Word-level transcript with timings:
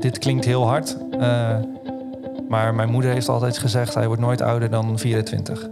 dit 0.00 0.18
klinkt 0.18 0.44
heel 0.44 0.66
hard. 0.66 0.96
eh, 1.10 1.56
maar 2.48 2.74
mijn 2.74 2.90
moeder 2.90 3.12
heeft 3.12 3.28
altijd 3.28 3.58
gezegd: 3.58 3.94
hij 3.94 4.06
wordt 4.06 4.22
nooit 4.22 4.40
ouder 4.40 4.70
dan 4.70 4.98
24. 4.98 5.68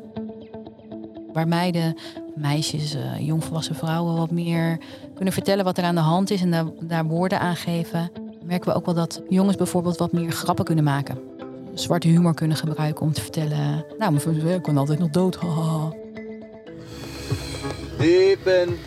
Waar 1.33 1.49
meiden, 1.49 1.97
meisjes, 2.35 2.95
eh, 2.95 3.19
jongvolwassen 3.19 3.75
vrouwen 3.75 4.17
wat 4.17 4.31
meer 4.31 4.79
kunnen 5.15 5.33
vertellen 5.35 5.65
wat 5.65 5.79
er 5.79 5.85
aan 5.85 5.95
de 5.95 6.01
hand 6.01 6.31
is 6.31 6.41
en 6.43 6.51
daar, 6.51 6.65
daar 6.81 7.05
woorden 7.05 7.41
aan 7.41 7.57
geven, 7.57 8.11
merken 8.45 8.71
we 8.71 8.77
ook 8.77 8.85
wel 8.85 8.95
dat 8.95 9.23
jongens 9.29 9.57
bijvoorbeeld 9.57 9.97
wat 9.97 10.13
meer 10.13 10.31
grappen 10.31 10.65
kunnen 10.65 10.85
maken. 10.85 11.19
Zwarte 11.75 12.09
humor 12.09 12.35
kunnen 12.35 12.57
gebruiken 12.57 13.03
om 13.07 13.13
te 13.13 13.21
vertellen. 13.21 13.85
Nou, 13.99 14.11
mijn 14.11 14.21
vriend 14.21 14.61
kon 14.61 14.77
altijd 14.77 14.99
nog 14.99 15.11
dood. 15.11 15.37
haha." 15.41 15.93
Diep 17.99 18.47
in. 18.47 18.79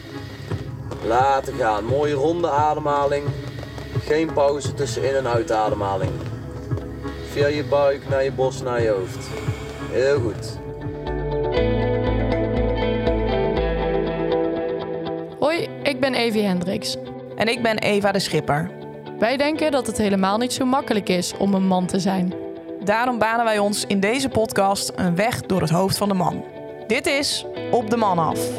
Laten 1.08 1.54
gaan. 1.54 1.86
Mooie 1.86 2.14
ronde 2.14 2.50
ademhaling. 2.50 3.24
Geen 4.10 4.34
pauze 4.34 4.74
tussen 4.74 5.04
in- 5.04 5.16
en 5.16 5.28
uitademhaling. 5.28 6.12
Via 7.32 7.48
je 7.48 7.64
buik 7.64 8.10
naar 8.10 8.24
je 8.24 8.32
borst 8.32 8.64
naar 8.64 8.82
je 8.82 8.90
hoofd. 8.90 9.28
Heel 9.92 10.20
goed. 10.20 10.58
Hoi, 15.40 15.68
ik 15.84 16.00
ben 16.00 16.14
Evie 16.14 16.44
Hendricks. 16.44 16.98
En 17.36 17.48
ik 17.48 17.62
ben 17.62 17.78
Eva 17.78 18.12
de 18.12 18.20
Schipper. 18.20 18.72
Wij 19.20 19.38
denken 19.38 19.72
dat 19.72 19.88
het 19.88 19.98
helemaal 19.98 20.38
niet 20.38 20.54
zo 20.54 20.66
makkelijk 20.66 21.10
is 21.10 21.38
om 21.38 21.54
een 21.54 21.68
man 21.68 21.86
te 21.86 22.00
zijn. 22.00 22.34
Daarom 22.84 23.18
banen 23.18 23.46
wij 23.46 23.60
ons 23.60 23.86
in 23.86 24.00
deze 24.00 24.30
podcast 24.30 24.92
een 24.96 25.16
weg 25.16 25.42
door 25.42 25.62
het 25.62 25.70
hoofd 25.70 25.98
van 25.98 26.08
de 26.08 26.14
man. 26.14 26.44
Dit 26.88 27.06
is 27.08 27.46
Op 27.72 27.90
de 27.90 27.98
Man 27.98 28.20
af. 28.20 28.50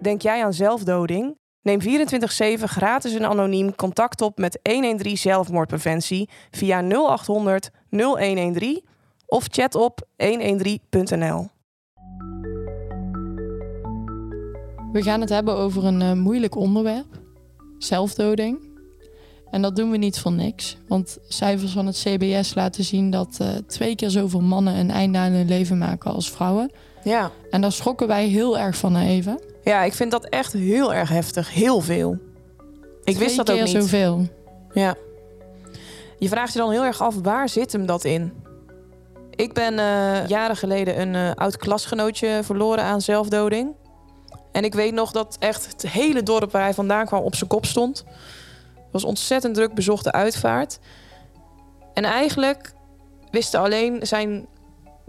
Denk 0.00 0.22
jij 0.22 0.44
aan 0.44 0.52
zelfdoding? 0.52 1.36
Neem 1.68 1.80
24-7 2.60 2.62
gratis 2.62 3.14
en 3.14 3.28
anoniem 3.28 3.74
contact 3.74 4.20
op 4.20 4.38
met 4.38 4.58
113 4.62 5.18
zelfmoordpreventie 5.18 6.28
via 6.50 6.80
0800 6.80 7.70
0113 7.90 8.84
of 9.26 9.46
chat 9.50 9.74
op 9.74 10.06
113.nl. 10.22 11.48
We 14.92 15.02
gaan 15.02 15.20
het 15.20 15.28
hebben 15.28 15.56
over 15.56 15.84
een 15.84 16.02
eh, 16.02 16.12
moeilijk 16.12 16.56
onderwerp: 16.56 17.20
zelfdoding. 17.78 18.58
En 19.50 19.62
dat 19.62 19.76
doen 19.76 19.90
we 19.90 19.96
niet 19.96 20.18
voor 20.18 20.32
niks, 20.32 20.76
want 20.86 21.18
cijfers 21.28 21.72
van 21.72 21.86
het 21.86 21.96
CBS 21.96 22.54
laten 22.54 22.84
zien 22.84 23.10
dat 23.10 23.36
eh, 23.40 23.48
twee 23.66 23.94
keer 23.94 24.10
zoveel 24.10 24.42
mannen 24.42 24.76
een 24.76 24.90
einde 24.90 25.18
aan 25.18 25.32
hun 25.32 25.48
leven 25.48 25.78
maken 25.78 26.12
als 26.12 26.30
vrouwen. 26.30 26.70
Ja. 27.08 27.30
En 27.50 27.60
daar 27.60 27.72
schrokken 27.72 28.06
wij 28.06 28.26
heel 28.26 28.58
erg 28.58 28.76
van, 28.76 28.94
hè, 28.94 29.08
Eva. 29.08 29.38
ja, 29.62 29.82
ik 29.82 29.94
vind 29.94 30.10
dat 30.10 30.24
echt 30.24 30.52
heel 30.52 30.94
erg 30.94 31.08
heftig. 31.08 31.52
Heel 31.52 31.80
veel. 31.80 32.18
Ik 33.04 33.16
wist 33.16 33.36
dat 33.36 33.50
ook 33.50 33.60
niet. 33.60 33.68
zoveel. 33.68 34.26
Ja. 34.72 34.94
Je 36.18 36.28
vraagt 36.28 36.52
je 36.52 36.58
dan 36.58 36.70
heel 36.70 36.84
erg 36.84 37.02
af, 37.02 37.14
waar 37.22 37.48
zit 37.48 37.72
hem 37.72 37.86
dat 37.86 38.04
in? 38.04 38.32
Ik 39.30 39.52
ben 39.52 39.78
eh, 39.78 40.26
jaren 40.26 40.56
geleden 40.56 41.00
een 41.00 41.14
eh, 41.14 41.30
oud 41.34 41.56
klasgenootje 41.56 42.40
verloren 42.42 42.84
aan 42.84 43.00
zelfdoding. 43.00 43.74
En 44.52 44.64
ik 44.64 44.74
weet 44.74 44.92
nog 44.94 45.12
dat 45.12 45.36
echt 45.38 45.66
het 45.66 45.90
hele 45.90 46.22
dorp 46.22 46.52
waar 46.52 46.62
hij 46.62 46.74
vandaan 46.74 47.06
kwam 47.06 47.22
op 47.22 47.34
zijn 47.34 47.50
kop 47.50 47.66
stond. 47.66 48.04
Het 48.74 48.92
was 48.92 49.04
ontzettend 49.04 49.54
druk 49.54 49.74
bezochte 49.74 50.12
uitvaart. 50.12 50.78
En 51.94 52.04
eigenlijk 52.04 52.72
wisten 53.30 53.60
alleen 53.60 54.06
zijn 54.06 54.46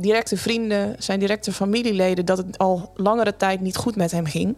directe 0.02 0.38
vrienden, 0.38 0.95
zijn 0.97 1.19
directe 1.19 1.52
familieleden... 1.52 2.25
dat 2.25 2.38
het 2.38 2.58
al 2.58 2.92
langere 2.95 3.36
tijd 3.36 3.61
niet 3.61 3.78
goed 3.78 3.95
met 3.95 4.11
hem 4.11 4.25
ging. 4.25 4.55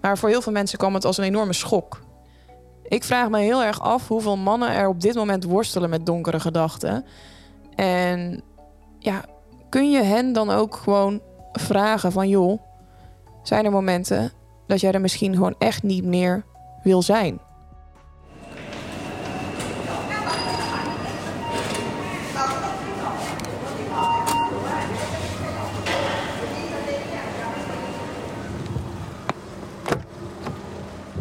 Maar 0.00 0.18
voor 0.18 0.28
heel 0.28 0.42
veel 0.42 0.52
mensen 0.52 0.78
kwam 0.78 0.94
het 0.94 1.04
als 1.04 1.18
een 1.18 1.24
enorme 1.24 1.52
schok. 1.52 2.00
Ik 2.82 3.04
vraag 3.04 3.28
me 3.28 3.38
heel 3.38 3.62
erg 3.62 3.80
af 3.80 4.08
hoeveel 4.08 4.36
mannen 4.36 4.70
er 4.70 4.88
op 4.88 5.00
dit 5.00 5.14
moment 5.14 5.44
worstelen 5.44 5.90
met 5.90 6.06
donkere 6.06 6.40
gedachten. 6.40 7.04
En 7.74 8.42
ja, 8.98 9.24
kun 9.68 9.90
je 9.90 10.02
hen 10.02 10.32
dan 10.32 10.50
ook 10.50 10.76
gewoon 10.76 11.20
vragen 11.52 12.12
van 12.12 12.28
joh, 12.28 12.60
zijn 13.42 13.64
er 13.64 13.70
momenten 13.70 14.32
dat 14.66 14.80
jij 14.80 14.92
er 14.92 15.00
misschien 15.00 15.34
gewoon 15.34 15.54
echt 15.58 15.82
niet 15.82 16.04
meer 16.04 16.44
wil 16.82 17.02
zijn? 17.02 17.40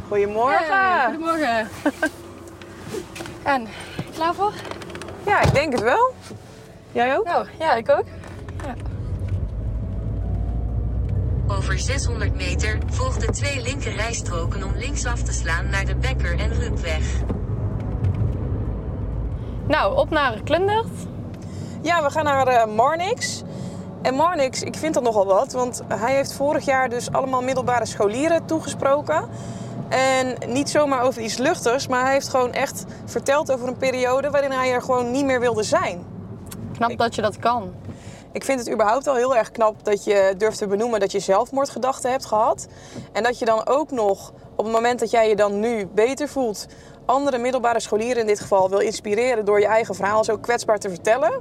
Goedemorgen. 0.09 1.05
goedemorgen. 1.05 1.67
en, 3.53 3.67
klaar 4.13 4.33
voor? 4.33 4.53
Ja, 5.25 5.41
ik 5.41 5.53
denk 5.53 5.71
het 5.71 5.81
wel. 5.81 6.13
Jij 6.91 7.17
ook? 7.17 7.25
Nou, 7.25 7.47
ja, 7.59 7.73
ik 7.73 7.89
ook. 7.89 8.05
Over 11.47 11.79
600 11.79 12.35
meter 12.35 12.77
volg 12.87 13.17
de 13.17 13.31
twee 13.31 13.61
linker 13.61 13.95
rijstroken 13.95 14.63
om 14.63 14.71
linksaf 14.75 15.23
te 15.23 15.33
slaan 15.33 15.69
naar 15.69 15.85
de 15.85 15.95
Bekker 15.95 16.39
en 16.39 16.53
Rupweg. 16.53 17.03
Nou, 19.67 19.97
op 19.97 20.09
naar 20.09 20.41
Klundert. 20.43 20.87
Ja, 21.81 22.03
we 22.03 22.09
gaan 22.09 22.23
naar 22.23 22.47
eh, 22.47 22.65
Marnix. 22.65 23.43
En 24.01 24.15
Marnix, 24.15 24.61
ik 24.61 24.75
vind 24.75 24.93
dat 24.93 25.03
nogal 25.03 25.25
wat, 25.25 25.51
want 25.51 25.81
hij 25.87 26.15
heeft 26.15 26.33
vorig 26.33 26.65
jaar 26.65 26.89
dus 26.89 27.11
allemaal 27.11 27.41
middelbare 27.41 27.85
scholieren 27.85 28.45
toegesproken. 28.45 29.29
En 29.89 30.35
niet 30.47 30.69
zomaar 30.69 31.01
over 31.01 31.21
iets 31.21 31.37
luchtigs, 31.37 31.87
maar 31.87 32.03
hij 32.03 32.13
heeft 32.13 32.29
gewoon 32.29 32.53
echt 32.53 32.85
verteld 33.05 33.51
over 33.51 33.67
een 33.67 33.77
periode 33.77 34.29
waarin 34.29 34.51
hij 34.51 34.71
er 34.71 34.81
gewoon 34.81 35.11
niet 35.11 35.25
meer 35.25 35.39
wilde 35.39 35.63
zijn. 35.63 36.05
Knap 36.73 36.97
dat 36.97 37.15
je 37.15 37.21
dat 37.21 37.37
kan. 37.37 37.73
Ik 38.31 38.43
vind 38.43 38.59
het 38.59 38.71
überhaupt 38.71 39.07
al 39.07 39.15
heel 39.15 39.35
erg 39.35 39.51
knap 39.51 39.85
dat 39.85 40.03
je 40.03 40.33
durft 40.37 40.57
te 40.57 40.67
benoemen 40.67 40.99
dat 40.99 41.11
je 41.11 41.19
zelfmoordgedachten 41.19 42.11
hebt 42.11 42.25
gehad. 42.25 42.67
En 43.11 43.23
dat 43.23 43.39
je 43.39 43.45
dan 43.45 43.67
ook 43.67 43.91
nog, 43.91 44.33
op 44.55 44.65
het 44.65 44.73
moment 44.73 44.99
dat 44.99 45.11
jij 45.11 45.29
je 45.29 45.35
dan 45.35 45.59
nu 45.59 45.85
beter 45.85 46.27
voelt, 46.27 46.67
andere 47.05 47.37
middelbare 47.37 47.79
scholieren 47.79 48.21
in 48.21 48.27
dit 48.27 48.39
geval 48.39 48.69
wil 48.69 48.79
inspireren 48.79 49.45
door 49.45 49.59
je 49.59 49.65
eigen 49.65 49.95
verhaal 49.95 50.23
zo 50.23 50.37
kwetsbaar 50.37 50.79
te 50.79 50.89
vertellen. 50.89 51.31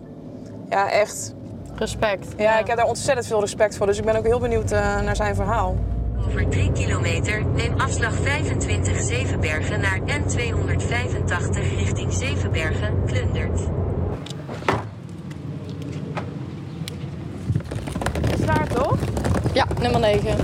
Ja, 0.69 0.91
echt. 0.91 1.35
Respect. 1.75 2.27
Ja, 2.37 2.59
ik 2.59 2.67
heb 2.67 2.77
daar 2.77 2.87
ontzettend 2.87 3.27
veel 3.27 3.41
respect 3.41 3.77
voor, 3.77 3.87
dus 3.87 3.99
ik 3.99 4.05
ben 4.05 4.17
ook 4.17 4.25
heel 4.25 4.41
benieuwd 4.41 4.71
eh, 4.71 5.01
naar 5.01 5.17
zijn 5.17 5.35
verhaal. 5.35 5.77
Over 6.27 6.49
3 6.49 6.73
kilometer 6.73 7.45
neem 7.45 7.81
afslag 7.81 8.15
25 8.15 9.01
Zevenbergen 9.01 9.81
naar 9.81 9.99
N285 10.01 11.77
richting 11.77 12.13
Zevenbergen, 12.13 13.05
Klundert. 13.07 13.61
Is 18.33 18.47
daar 18.47 18.69
toch? 18.69 18.97
Ja, 19.53 19.67
nummer 19.81 20.01
9. 20.01 20.37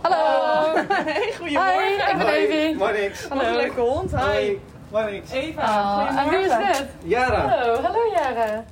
Hallo. 0.00 0.76
Hey, 0.98 1.32
goedemorgen. 1.38 1.78
Hi, 1.78 2.10
ik 2.10 2.18
ben 2.18 2.28
Evie. 2.28 2.76
Maar 2.76 2.92
niks. 2.92 3.28
Wat 3.28 3.42
een 3.42 3.56
leuke 3.56 3.80
hond. 3.80 4.16
Hi. 4.16 4.58
Niks. 4.90 5.30
Eva, 5.30 5.62
Oh, 6.02 6.18
en 6.18 6.28
wie 6.28 6.38
is 6.38 6.76
dit? 6.78 6.86
Jara. 7.04 7.48
Hallo, 7.48 7.82
hallo 7.82 7.98
Jara. 8.14 8.64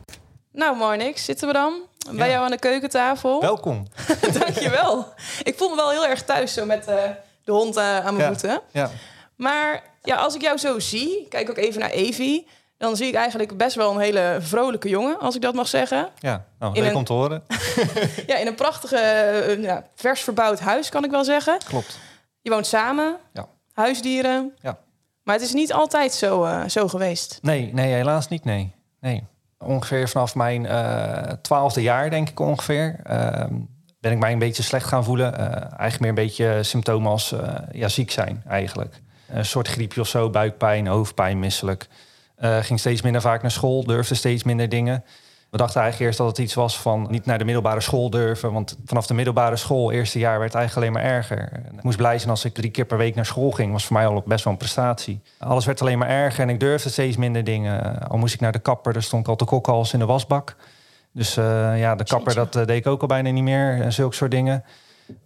Nou, 0.53 0.77
Marnix, 0.77 1.25
zitten 1.25 1.47
we 1.47 1.53
dan? 1.53 1.75
Bij 2.11 2.27
Ja. 2.27 2.33
jou 2.33 2.45
aan 2.45 2.51
de 2.51 2.59
keukentafel. 2.59 3.41
Welkom. 3.41 3.87
Dankjewel. 4.39 5.13
Ik 5.43 5.57
voel 5.57 5.69
me 5.69 5.77
wel 5.77 5.91
heel 5.91 6.07
erg 6.07 6.25
thuis 6.25 6.53
zo 6.55 6.65
met 6.65 6.87
eh, 6.87 7.03
de 7.45 7.53
hond 7.53 7.77
eh, 7.77 7.97
aan 8.07 8.17
mijn 8.17 8.19
Ja. 8.19 8.27
voeten. 8.27 8.61
Ja. 8.71 8.91
Maar 9.37 9.83
ja, 10.03 10.17
als 10.17 10.35
ik 10.35 10.41
jou 10.41 10.59
zo 10.59 10.79
zie, 10.79 11.27
kijk 11.29 11.51
ook 11.51 11.57
even 11.57 11.81
naar 11.81 11.91
Evie... 11.91 12.47
dan 12.79 12.97
zie 12.97 13.07
ik 13.07 13.15
eigenlijk 13.15 13.57
best 13.57 13.77
wel 13.77 13.91
een 13.91 13.99
hele 14.01 14.37
vrolijke 14.41 14.89
jongen, 14.89 15.19
als 15.19 15.35
ik 15.35 15.41
dat 15.43 15.55
mag 15.55 15.69
zeggen. 15.69 16.09
Ja, 16.19 16.45
nou, 16.59 16.75
In 16.75 16.83
leuk 16.83 16.91
een- 16.91 16.97
om 16.97 17.05
te 17.05 17.13
horen. 17.13 17.45
Ja, 18.27 18.37
in 18.37 18.47
een 18.47 18.55
prachtige, 18.55 18.97
eh, 18.97 19.63
ja, 19.63 19.85
vers 19.95 20.21
verbouwd 20.21 20.61
huis, 20.61 20.89
kan 20.89 21.05
ik 21.05 21.11
wel 21.11 21.25
zeggen. 21.25 21.59
Klopt. 21.69 21.99
Je 22.41 22.51
woont 22.51 22.67
samen, 22.67 23.17
Ja. 23.33 23.47
huisdieren. 23.73 24.57
Ja. 24.63 24.79
Maar 25.27 25.35
het 25.35 25.45
is 25.45 25.53
niet 25.53 25.73
altijd 25.73 26.13
zo, 26.13 26.45
eh, 26.45 26.69
zo 26.69 26.89
geweest. 26.89 27.39
Nee, 27.43 27.71
nee, 27.73 27.93
helaas 27.93 28.29
niet, 28.29 28.45
nee. 28.45 28.73
nee. 29.01 29.25
Ongeveer 29.59 30.09
vanaf 30.09 30.35
mijn 30.35 30.67
eh, 30.67 31.33
twaalfde 31.43 31.83
jaar, 31.83 32.11
denk 32.11 32.29
ik 32.29 32.41
ongeveer... 32.41 33.01
ehm, 33.03 33.55
ben 34.01 34.13
ik 34.13 34.19
mij 34.19 34.33
een 34.33 34.39
beetje 34.39 34.63
slecht 34.63 34.87
gaan 34.87 35.05
voelen. 35.05 35.39
Eh, 35.39 35.47
eigenlijk 35.79 36.01
meer 36.01 36.09
een 36.09 36.15
beetje 36.15 36.63
symptomen 36.63 37.11
als 37.11 37.35
ja, 37.73 37.89
ziek 37.89 38.11
zijn, 38.11 38.43
eigenlijk. 38.49 39.01
Een 39.29 39.45
soort 39.45 39.69
griepje 39.69 40.01
of 40.01 40.09
zo, 40.09 40.31
buikpijn, 40.31 40.87
hoofdpijn, 40.87 41.39
misselijk. 41.39 41.87
Ging 42.41 42.79
steeds 42.79 43.03
minder 43.03 43.21
vaak 43.21 43.43
naar 43.43 43.51
school, 43.51 43.85
durfde 43.85 44.15
steeds 44.15 44.43
minder 44.45 44.69
dingen. 44.69 45.05
We 45.51 45.57
dachten 45.57 45.81
eigenlijk 45.81 46.11
eerst 46.11 46.19
dat 46.19 46.37
het 46.37 46.47
iets 46.47 46.55
was 46.55 46.81
van 46.81 47.07
niet 47.11 47.27
naar 47.27 47.39
de 47.39 47.45
middelbare 47.45 47.81
school 47.81 48.11
durven. 48.11 48.53
Want 48.53 48.77
vanaf 48.85 49.07
de 49.07 49.15
middelbare 49.15 49.57
school, 49.57 49.91
eerste 49.93 50.19
jaar, 50.19 50.39
werd 50.39 50.53
het 50.53 50.61
eigenlijk 50.61 50.87
alleen 50.87 51.03
maar 51.03 51.13
erger. 51.17 51.63
Ik 51.77 51.83
moest 51.83 51.97
blij 51.97 52.19
zijn 52.19 52.31
als 52.31 52.45
ik 52.45 52.55
drie 52.55 52.71
keer 52.71 52.85
per 52.85 52.99
week 52.99 53.15
naar 53.15 53.27
school 53.27 53.51
ging. 53.51 53.73
Was 53.73 53.85
voor 53.85 53.97
mij 53.97 54.07
al 54.07 54.23
best 54.27 54.45
wel 54.45 54.53
een 54.53 54.59
prestatie. 54.59 55.21
Alles 55.39 55.65
werd 55.65 55.81
alleen 55.81 55.99
maar 55.99 56.09
erger 56.09 56.43
en 56.43 56.49
ik 56.49 56.61
durfde 56.61 56.89
steeds 56.89 57.17
minder 57.17 57.45
dingen. 57.45 58.09
Al 58.09 58.19
moest 58.19 58.35
ik 58.35 58.41
naar 58.41 58.53
de 58.53 58.59
kapper, 58.59 58.93
daar 58.93 59.03
stond 59.03 59.23
ik 59.23 59.29
al 59.29 59.37
te 59.37 59.45
kokken 59.45 59.73
als 59.73 59.93
in 59.93 59.99
de 59.99 60.07
wasbak. 60.07 60.57
Dus 61.17 61.37
eh, 61.37 61.79
ja, 61.79 61.95
de 61.95 62.05
kapper, 62.05 62.35
dat 62.35 62.57
eh, 62.57 62.67
deed 62.67 62.77
ik 62.77 62.87
ook 62.87 63.01
al 63.01 63.07
bijna 63.07 63.31
niet 63.31 63.43
meer. 63.43 63.81
En 63.81 63.93
zulke 63.93 64.15
soort 64.15 64.31
dingen. 64.31 64.65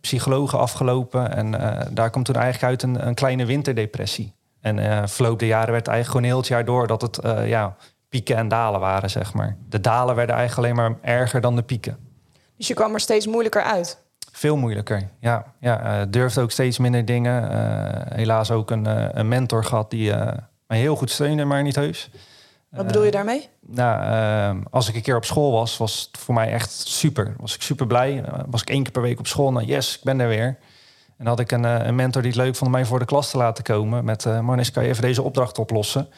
Psychologen 0.01 0.59
afgelopen. 0.59 1.37
En 1.37 1.61
eh, 1.61 1.87
daar 1.91 2.11
komt 2.11 2.25
toen 2.25 2.35
eigenlijk 2.35 2.65
uit 2.65 2.83
een, 2.83 3.07
een 3.07 3.15
kleine 3.15 3.45
winterdepressie. 3.45 4.35
En 4.61 5.09
verloop 5.09 5.39
de 5.39 5.47
jaren 5.47 5.73
werd 5.73 5.87
eigenlijk 5.87 6.07
gewoon 6.07 6.25
heel 6.25 6.37
het 6.37 6.47
jaar 6.47 6.65
door... 6.65 6.87
dat 6.87 7.03
het 7.03 7.21
ja, 7.47 7.77
pieken 8.11 8.37
en 8.37 8.49
dalen 8.49 8.81
waren, 8.81 9.11
zeg 9.11 9.35
maar. 9.35 9.57
De 9.69 9.81
dalen 9.81 10.15
werden 10.15 10.37
eigenlijk 10.37 10.67
alleen 10.67 10.91
maar 10.91 10.99
erger 11.03 11.41
dan 11.41 11.57
de 11.57 11.63
pieken. 11.63 11.99
Dus 12.57 12.69
je 12.69 12.75
kwam 12.75 12.95
er 12.95 13.01
steeds 13.01 13.27
moeilijker 13.27 13.63
uit. 13.63 13.99
Veel 14.33 14.57
moeilijker, 14.57 15.09
ja. 15.21 15.45
ja 15.61 16.01
eh, 16.01 16.07
durfde 16.09 16.41
ook 16.41 16.51
steeds 16.51 16.79
minder 16.79 17.05
dingen. 17.05 17.51
Eh, 17.51 18.17
helaas 18.17 18.51
ook 18.51 18.71
een, 18.71 18.87
eh, 18.87 19.09
een 19.11 19.29
mentor 19.29 19.65
gehad 19.65 19.91
die 19.91 20.13
mij 20.67 20.79
heel 20.79 20.97
goed 20.97 21.11
steunde, 21.11 21.45
maar 21.45 21.63
niet 21.63 21.75
heus. 21.75 22.11
Wat 22.71 22.87
bedoel 22.87 23.05
je 23.05 23.11
daarmee? 23.11 23.49
Nou, 23.61 24.03
eh, 24.03 24.65
als 24.71 24.89
ik 24.89 24.95
een 24.95 25.03
keer 25.03 25.17
op 25.17 25.25
school 25.25 25.53
was, 25.53 25.77
was 25.77 26.09
het 26.11 26.21
voor 26.21 26.35
mij 26.35 26.53
echt 26.53 26.71
super. 26.73 27.35
Was 27.39 27.55
ik 27.55 27.63
super 27.63 27.87
blij. 27.87 28.25
Was 28.47 28.61
ik 28.61 28.71
één 28.71 28.83
keer 28.83 28.93
per 28.93 29.03
week 29.03 29.19
op 29.19 29.27
school. 29.27 29.53
Nou, 29.53 29.67
yes, 29.67 29.97
ik 29.97 30.03
ben 30.03 30.21
er 30.21 30.29
weer. 30.29 30.59
En 31.17 31.27
had 31.27 31.41
ik 31.41 31.53
een, 31.53 31.65
een 31.65 31.95
mentor 31.95 32.23
die 32.23 32.31
het 32.31 32.41
leuk 32.41 32.57
vond 32.57 32.71
om 32.71 32.71
mij 32.71 32.85
voor 32.85 32.99
de 32.99 33.05
klas 33.05 33.31
te 33.31 33.37
laten 33.37 33.65
komen. 33.65 34.05
Met, 34.05 34.25
Marnis, 34.25 34.71
kan 34.71 34.83
je 34.83 34.89
even 34.89 35.03
deze 35.03 35.23
opdracht 35.23 35.59
oplossen? 35.59 36.09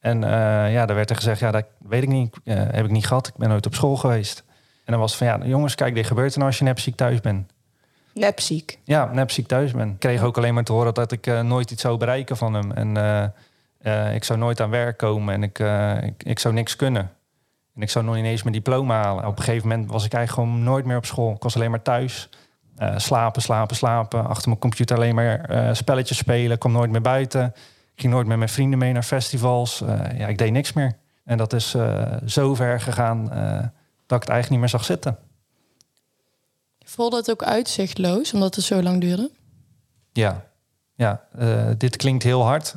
En 0.00 0.24
eh, 0.24 0.72
ja, 0.72 0.86
daar 0.86 0.96
werd 0.96 1.10
er 1.10 1.16
gezegd, 1.16 1.40
ja, 1.40 1.50
dat 1.50 1.64
weet 1.78 2.02
ik 2.02 2.08
niet. 2.08 2.36
Eh, 2.44 2.56
heb 2.56 2.84
ik 2.84 2.90
niet 2.90 3.06
gehad. 3.06 3.26
Ik 3.26 3.36
ben 3.36 3.48
nooit 3.48 3.66
op 3.66 3.74
school 3.74 3.96
geweest. 3.96 4.44
En 4.84 4.92
dan 4.92 5.00
was 5.00 5.16
van, 5.16 5.26
ja, 5.26 5.38
jongens, 5.42 5.74
kijk, 5.74 5.94
dit 5.94 6.06
gebeurt 6.06 6.32
er 6.32 6.38
nou 6.38 6.50
als 6.50 6.58
je 6.58 6.64
nepziek 6.64 6.96
thuis 6.96 7.20
bent. 7.20 7.52
Nepziek. 8.14 8.78
Ja, 8.84 9.10
nepziek 9.12 9.46
thuis 9.46 9.72
ben. 9.72 9.88
Ik 9.88 9.98
kreeg 9.98 10.22
ook 10.22 10.36
alleen 10.36 10.54
maar 10.54 10.64
te 10.64 10.72
horen 10.72 10.94
dat 10.94 11.12
ik 11.12 11.26
eh, 11.26 11.40
nooit 11.40 11.70
iets 11.70 11.82
zou 11.82 11.96
bereiken 11.96 12.36
van 12.36 12.54
hem. 12.54 12.72
En 12.72 13.34
ik 14.14 14.24
zou 14.24 14.38
nooit 14.38 14.60
aan 14.60 14.70
werk 14.70 14.96
komen 14.96 15.34
en 15.34 15.42
ik, 15.42 15.58
ik, 16.04 16.22
ik 16.22 16.38
zou 16.38 16.54
niks 16.54 16.76
kunnen. 16.76 17.10
En 17.74 17.82
ik 17.82 17.90
zou 17.90 18.04
nog 18.04 18.16
ineens 18.16 18.42
mijn 18.42 18.54
diploma 18.54 19.02
halen. 19.02 19.26
Op 19.26 19.38
een 19.38 19.44
gegeven 19.44 19.68
moment 19.68 19.90
was 19.90 20.04
ik 20.04 20.12
eigenlijk 20.12 20.48
gewoon 20.48 20.64
nooit 20.64 20.84
meer 20.84 20.96
op 20.96 21.06
school. 21.06 21.34
Ik 21.34 21.42
was 21.42 21.54
alleen 21.54 21.70
maar 21.70 21.82
thuis. 21.82 22.28
Slapen, 22.96 23.42
slapen, 23.42 23.76
slapen. 23.76 24.26
Achter 24.26 24.48
mijn 24.48 24.60
computer 24.60 24.96
alleen 24.96 25.14
maar 25.14 25.70
spelletjes 25.76 26.18
spelen. 26.18 26.52
Ik 26.52 26.58
kwam 26.58 26.72
nooit 26.72 26.90
meer 26.90 27.00
buiten. 27.00 27.54
Ik 27.98 28.04
ging 28.04 28.16
nooit 28.16 28.28
met 28.28 28.38
mijn 28.38 28.50
vrienden 28.50 28.78
mee 28.78 28.92
naar 28.92 29.02
festivals. 29.02 29.80
Eh, 29.80 30.18
ja, 30.18 30.26
ik 30.26 30.38
deed 30.38 30.52
niks 30.52 30.72
meer. 30.72 30.96
En 31.24 31.38
dat 31.38 31.52
is 31.52 31.74
eh, 31.74 32.16
zo 32.26 32.54
ver 32.54 32.80
gegaan 32.80 33.32
eh, 33.32 33.52
dat 34.06 34.16
ik 34.16 34.22
het 34.22 34.28
eigenlijk 34.28 34.50
niet 34.50 34.58
meer 34.58 34.68
zag 34.68 34.84
zitten. 34.84 35.18
Voelde 36.84 37.16
het 37.16 37.30
ook 37.30 37.42
uitzichtloos, 37.42 38.32
omdat 38.32 38.54
het 38.54 38.64
zo 38.64 38.82
lang 38.82 39.00
duurde? 39.00 39.30
Ja, 40.12 40.44
ja 40.94 41.20
dit 41.78 41.96
klinkt 41.96 42.22
heel 42.22 42.42
hard. 42.42 42.76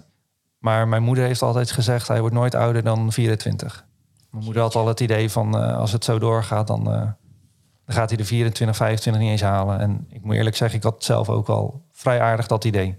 Maar 0.58 0.88
mijn 0.88 1.04
moeder 1.04 1.26
heeft 1.26 1.42
altijd 1.42 1.72
gezegd... 1.72 2.08
hij 2.08 2.20
wordt 2.20 2.36
nooit 2.36 2.56
ouder 2.56 2.84
dan 2.84 3.12
24. 3.12 3.86
Mijn 4.30 4.44
moeder 4.44 4.62
had 4.62 4.76
al 4.76 4.88
het 4.88 5.00
idee 5.00 5.30
van... 5.30 5.76
als 5.76 5.92
het 5.92 6.04
zo 6.04 6.20
doorgaat, 6.20 6.68
dan, 6.68 6.84
dan 6.84 7.16
gaat 7.86 8.10
hij 8.10 8.18
de 8.18 8.26
24, 8.26 8.78
25 8.78 9.22
niet 9.22 9.32
eens 9.32 9.42
halen. 9.42 9.80
En 9.80 10.06
ik 10.10 10.24
moet 10.24 10.36
eerlijk 10.36 10.56
zeggen, 10.56 10.78
ik 10.78 10.84
had 10.84 11.04
zelf 11.04 11.30
ook 11.30 11.50
al 11.50 11.86
vrij 11.92 12.22
aardig 12.22 12.48
dat 12.48 12.66
idee. 12.66 12.98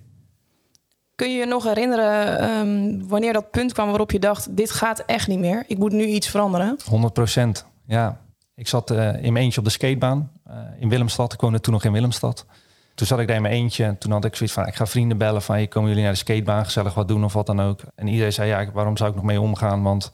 Kun 1.23 1.31
je 1.31 1.39
je 1.39 1.47
nog 1.47 1.65
herinneren 1.65 2.39
ehm, 2.39 3.09
wanneer 3.09 3.33
dat 3.33 3.51
punt 3.51 3.73
kwam 3.73 3.89
waarop 3.89 4.11
je 4.11 4.19
dacht: 4.19 4.57
dit 4.57 4.71
gaat 4.71 5.03
echt 5.07 5.29
niet 5.29 5.39
meer. 5.39 5.65
Ik 5.67 5.79
moet 5.79 5.93
nu 5.93 6.05
iets 6.05 6.29
veranderen. 6.29 6.79
100 6.85 7.13
procent, 7.13 7.67
ja. 7.87 8.21
Ik 8.55 8.69
zat 8.69 8.91
eh, 8.91 9.23
in 9.23 9.33
mijn 9.33 9.45
eentje 9.45 9.59
op 9.59 9.65
de 9.65 9.71
skatebaan 9.71 10.31
eh, 10.45 10.57
in 10.79 10.89
Willemstad. 10.89 11.33
Ik 11.33 11.41
woonde 11.41 11.61
toen 11.61 11.73
nog 11.73 11.85
in 11.85 11.93
Willemstad. 11.93 12.47
Toen 12.95 13.07
zat 13.07 13.21
ik 13.21 13.27
daar 13.27 13.37
in 13.37 13.43
mijn 13.43 13.55
eentje. 13.55 13.85
En 13.85 13.99
toen 13.99 14.13
had 14.13 14.25
ik 14.25 14.37
zoiets 14.37 14.55
van, 14.55 14.67
ik 14.67 14.75
ga 14.75 14.87
vrienden 14.87 15.19
bellen 15.19 15.43
van... 15.43 15.55
Hey, 15.55 15.67
komen 15.67 15.89
jullie 15.89 16.05
naar 16.05 16.13
de 16.13 16.19
skatebaan, 16.19 16.65
gezellig 16.65 16.95
wat 16.95 17.09
doen 17.09 17.25
of 17.25 17.33
wat 17.33 17.47
dan 17.47 17.61
ook. 17.61 17.81
En 17.95 18.07
iedereen 18.07 18.33
zei, 18.33 18.49
ja, 18.49 18.73
waarom 18.73 18.97
zou 18.97 19.11
ik 19.11 19.17
nog 19.17 19.25
mee 19.25 19.41
omgaan? 19.41 19.83
Want 19.83 20.13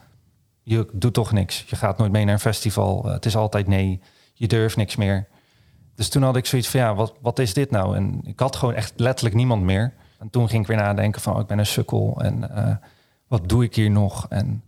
je 0.63 0.89
doet 0.93 1.15
toch 1.15 1.33
niks. 1.33 1.65
Je 1.67 1.77
gaat 1.77 1.99
nooit 1.99 2.13
mee 2.13 2.25
naar 2.25 2.35
een 2.35 2.41
festival. 2.41 3.05
Eh, 3.05 3.13
het 3.13 3.27
is 3.27 3.37
altijd 3.37 3.67
nee. 3.67 4.01
Je 4.35 4.47
durft 4.47 4.77
niks 4.77 4.97
meer. 4.97 5.29
Dus 5.95 6.09
toen 6.09 6.23
had 6.23 6.37
ik 6.37 6.47
zoiets 6.47 6.69
van, 6.69 6.81
ja, 6.81 6.95
wat, 6.95 7.15
wat 7.21 7.39
is 7.39 7.55
dit 7.55 7.71
nou? 7.71 7.97
En 7.97 8.21
ik 8.25 8.41
had 8.41 8.57
gewoon 8.57 8.75
echt 8.75 8.93
letterlijk 8.97 9.37
niemand 9.37 9.63
meer. 9.63 9.95
En 10.19 10.31
toen 10.31 10.49
ging 10.49 10.63
ik 10.63 10.69
weer 10.69 10.77
nadenken 10.77 11.21
van, 11.21 11.35
oh, 11.35 11.41
ik 11.41 11.47
ben 11.47 11.59
een 11.59 11.67
sukkel. 11.67 12.21
En 12.21 12.55
eh, 12.57 12.77
wat 13.27 13.49
doe 13.49 13.65
ik 13.65 13.75
hier 13.75 13.91
nog? 13.91 14.27
En 14.29 14.63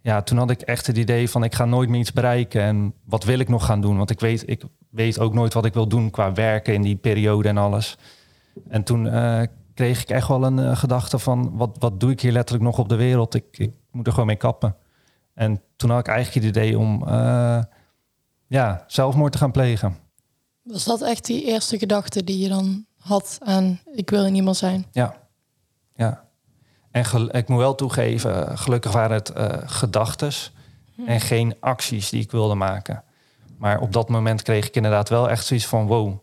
ja, 0.00 0.22
toen 0.22 0.38
had 0.38 0.50
ik 0.50 0.60
echt 0.60 0.86
het 0.86 0.96
idee 0.96 1.30
van, 1.30 1.44
ik 1.44 1.54
ga 1.54 1.64
nooit 1.64 1.88
meer 1.88 2.00
iets 2.00 2.12
bereiken. 2.12 2.62
En 2.62 2.94
wat 3.04 3.24
wil 3.24 3.38
ik 3.38 3.48
nog 3.48 3.64
gaan 3.66 3.80
doen? 3.80 3.96
Want 3.96 4.10
ik 4.10 4.20
weet, 4.20 4.48
ik 4.48 4.64
weet 4.90 5.18
ook 5.18 5.34
nooit 5.34 5.52
wat 5.52 5.64
ik 5.64 5.74
wil 5.74 5.88
doen 5.88 6.10
qua 6.10 6.32
werken 6.32 6.74
in 6.74 6.82
die 6.82 6.96
periode 6.96 7.48
en 7.48 7.56
alles. 7.56 7.98
En 8.68 8.82
toen 8.82 9.08
eh, 9.08 9.42
kreeg 9.74 10.02
ik 10.02 10.08
echt 10.08 10.28
wel 10.28 10.44
een 10.44 10.58
eh, 10.58 10.76
gedachte 10.76 11.18
van, 11.18 11.56
wat, 11.56 11.76
wat 11.78 12.00
doe 12.00 12.10
ik 12.10 12.20
hier 12.20 12.32
letterlijk 12.32 12.64
nog 12.64 12.78
op 12.78 12.88
de 12.88 12.96
wereld? 12.96 13.34
Ik, 13.34 13.44
ik 13.50 13.72
moet 13.90 14.06
er 14.06 14.12
gewoon 14.12 14.26
mee 14.26 14.36
kappen. 14.36 14.76
En 15.34 15.62
toen 15.76 15.90
had 15.90 15.98
ik 15.98 16.08
eigenlijk 16.08 16.46
het 16.46 16.56
idee 16.56 16.78
om 16.78 17.04
ja, 18.46 18.84
zelfmoord 18.86 19.32
te 19.32 19.38
gaan 19.38 19.50
plegen. 19.50 19.96
Was 20.62 20.84
dat 20.84 21.02
echt 21.02 21.24
die 21.24 21.44
eerste 21.44 21.78
gedachte 21.78 22.24
die 22.24 22.38
je 22.38 22.48
dan 22.48 22.85
had 23.06 23.38
aan 23.42 23.80
ik 23.92 24.10
wil 24.10 24.30
niemand 24.30 24.56
zijn? 24.56 24.86
Ja, 24.92 25.16
ja. 25.94 26.24
En 26.90 27.04
gel- 27.04 27.36
ik 27.36 27.48
moet 27.48 27.58
wel 27.58 27.74
toegeven, 27.74 28.58
gelukkig 28.58 28.92
waren 28.92 29.16
het 29.16 29.28
eh 29.30 29.56
gedachtes 29.64 30.52
en 31.06 31.20
geen 31.20 31.56
acties 31.60 32.10
die 32.10 32.22
ik 32.22 32.30
wilde 32.30 32.54
maken. 32.54 33.02
Maar 33.58 33.80
op 33.80 33.92
dat 33.92 34.08
moment 34.08 34.42
kreeg 34.42 34.66
ik 34.66 34.76
inderdaad 34.76 35.08
wel 35.08 35.30
echt 35.30 35.46
zoiets 35.46 35.66
van, 35.66 35.86
wow, 35.86 36.18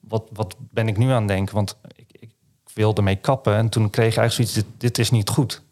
wat, 0.00 0.24
wat 0.32 0.56
ben 0.58 0.88
ik 0.88 0.96
nu 0.96 1.10
aan 1.10 1.18
het 1.18 1.28
denken? 1.28 1.54
Want 1.54 1.76
ik, 1.96 2.06
ik 2.20 2.30
wilde 2.74 3.02
mee 3.02 3.16
kappen 3.16 3.54
en 3.54 3.68
toen 3.68 3.90
kreeg 3.90 4.12
ik 4.12 4.18
eigenlijk 4.18 4.50
zoiets, 4.50 4.68
dit, 4.70 4.80
dit 4.80 4.98
is 4.98 5.10
niet 5.10 5.28
goed. 5.28 5.62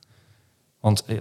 Want 0.81 1.05
eh, 1.05 1.17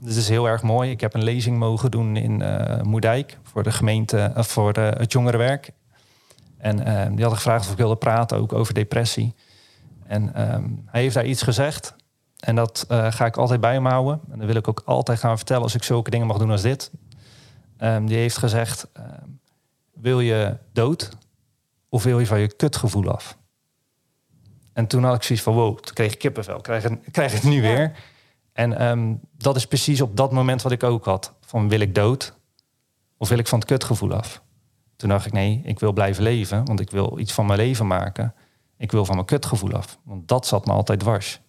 dit 0.00 0.16
is 0.16 0.28
heel 0.28 0.48
erg 0.48 0.62
mooi. 0.62 0.90
Ik 0.90 1.00
heb 1.00 1.14
een 1.14 1.24
lezing 1.24 1.58
mogen 1.58 1.90
doen 1.90 2.16
in 2.16 2.42
eh 2.42 2.82
Moerdijk 2.82 3.38
voor 3.42 3.62
de 3.62 3.72
gemeente, 3.72 4.32
voor 4.34 4.72
de, 4.72 4.80
het 4.80 5.12
jongerenwerk. 5.12 5.70
En 6.58 6.84
eh, 6.84 6.94
die 6.94 7.20
hadden 7.20 7.36
gevraagd 7.36 7.64
of 7.64 7.72
ik 7.72 7.78
wilde 7.78 7.96
praten 7.96 8.36
ook 8.36 8.52
over 8.52 8.74
depressie. 8.74 9.34
En 10.06 10.34
ehm, 10.34 10.64
hij 10.86 11.00
heeft 11.00 11.14
daar 11.14 11.26
iets 11.26 11.42
gezegd. 11.42 11.94
En 12.38 12.54
dat 12.54 12.84
eh, 12.88 13.12
ga 13.12 13.26
ik 13.26 13.36
altijd 13.36 13.60
bij 13.60 13.72
hem 13.72 13.86
houden. 13.86 14.20
En 14.30 14.38
dat 14.38 14.46
wil 14.46 14.56
ik 14.56 14.68
ook 14.68 14.82
altijd 14.84 15.18
gaan 15.18 15.36
vertellen 15.36 15.62
als 15.62 15.74
ik 15.74 15.82
zulke 15.82 16.10
dingen 16.10 16.26
mag 16.26 16.38
doen 16.38 16.50
als 16.50 16.62
dit. 16.62 16.90
Ehm, 17.76 18.06
die 18.06 18.16
heeft 18.16 18.36
gezegd, 18.36 18.86
wil 19.92 20.20
je 20.20 20.56
dood 20.72 21.10
of 21.88 22.02
wil 22.02 22.18
je 22.18 22.26
van 22.26 22.40
je 22.40 22.54
kutgevoel 22.54 23.10
af? 23.10 23.38
En 24.72 24.86
toen 24.86 25.04
had 25.04 25.14
ik 25.14 25.22
zoiets 25.22 25.44
van, 25.44 25.54
wow, 25.54 25.78
toen 25.78 25.94
kreeg 25.94 26.12
ik 26.12 26.18
kippenvel. 26.18 26.60
Krijg 26.60 26.82
het, 26.82 26.92
ik 26.92 27.12
krijg 27.18 27.32
het 27.32 27.42
nu 27.42 27.60
weer. 27.62 27.92
En 28.52 29.20
dat 29.36 29.56
is 29.56 29.66
precies 29.66 30.00
op 30.00 30.16
dat 30.16 30.32
moment 30.32 30.62
wat 30.62 30.72
ik 30.72 30.82
ook 30.82 31.04
had. 31.04 31.34
Van 31.40 31.68
wil 31.68 31.80
ik 31.80 31.94
dood 31.94 32.34
of 33.16 33.28
wil 33.28 33.38
ik 33.38 33.46
van 33.46 33.58
het 33.58 33.68
kutgevoel 33.68 34.12
af? 34.12 34.42
Toen 34.98 35.08
dacht 35.08 35.26
ik, 35.26 35.32
nee, 35.32 35.60
ik 35.64 35.78
wil 35.78 35.92
blijven 35.92 36.22
leven. 36.22 36.64
Want 36.64 36.80
ik 36.80 36.90
wil 36.90 37.18
iets 37.18 37.32
van 37.32 37.46
mijn 37.46 37.58
leven 37.58 37.86
maken. 37.86 38.34
Ik 38.76 38.92
wil 38.92 39.04
van 39.04 39.14
mijn 39.14 39.26
kutgevoel 39.26 39.72
af. 39.72 39.98
Want 40.04 40.28
dat 40.28 40.46
zat 40.46 40.66
me 40.66 40.72
altijd 40.72 41.00
dwars. 41.00 41.40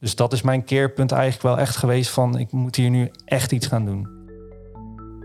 Dus 0.00 0.14
dat 0.16 0.32
is 0.32 0.42
mijn 0.42 0.64
keerpunt 0.64 1.12
eigenlijk 1.12 1.42
wel 1.42 1.58
echt 1.58 1.76
geweest 1.76 2.10
van... 2.10 2.38
ik 2.38 2.52
moet 2.52 2.76
hier 2.76 2.90
nu 2.90 3.10
echt 3.24 3.52
iets 3.52 3.66
gaan 3.66 3.84
doen. 3.84 4.08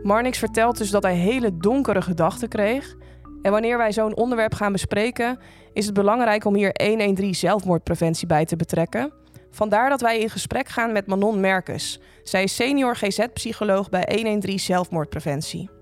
Marnix 0.04 0.38
vertelt 0.38 0.78
dus 0.78 0.89
dat 0.89 1.04
hij 1.04 1.16
hele 1.16 1.58
donkere 1.58 2.01
gedachten 2.01 2.50
kreeg. 2.50 2.96
En 3.42 3.51
wanneer 3.51 3.78
wij 3.78 3.92
zo'n 3.92 4.16
onderwerp 4.16 4.54
gaan 4.54 4.72
bespreken, 4.72 5.39
is 5.74 5.86
het 5.86 5.94
belangrijk 5.94 6.46
om 6.46 6.56
hier 6.56 6.72
113 6.84 7.36
zelfmoordpreventie 7.36 8.28
bij 8.28 8.46
te 8.46 8.56
betrekken. 8.56 9.13
Vandaar 9.51 9.89
dat 9.89 10.01
wij 10.01 10.20
in 10.20 10.30
gesprek 10.30 10.68
gaan 10.68 10.92
met 10.92 11.08
Manon 11.08 11.39
Merkes. 11.39 12.00
Zij 12.24 12.44
is 12.44 12.56
senior 12.56 12.96
GZ-psycholoog 12.96 13.89
bij 13.89 14.08
113 14.08 14.60
zelfmoordpreventie. 14.60 15.78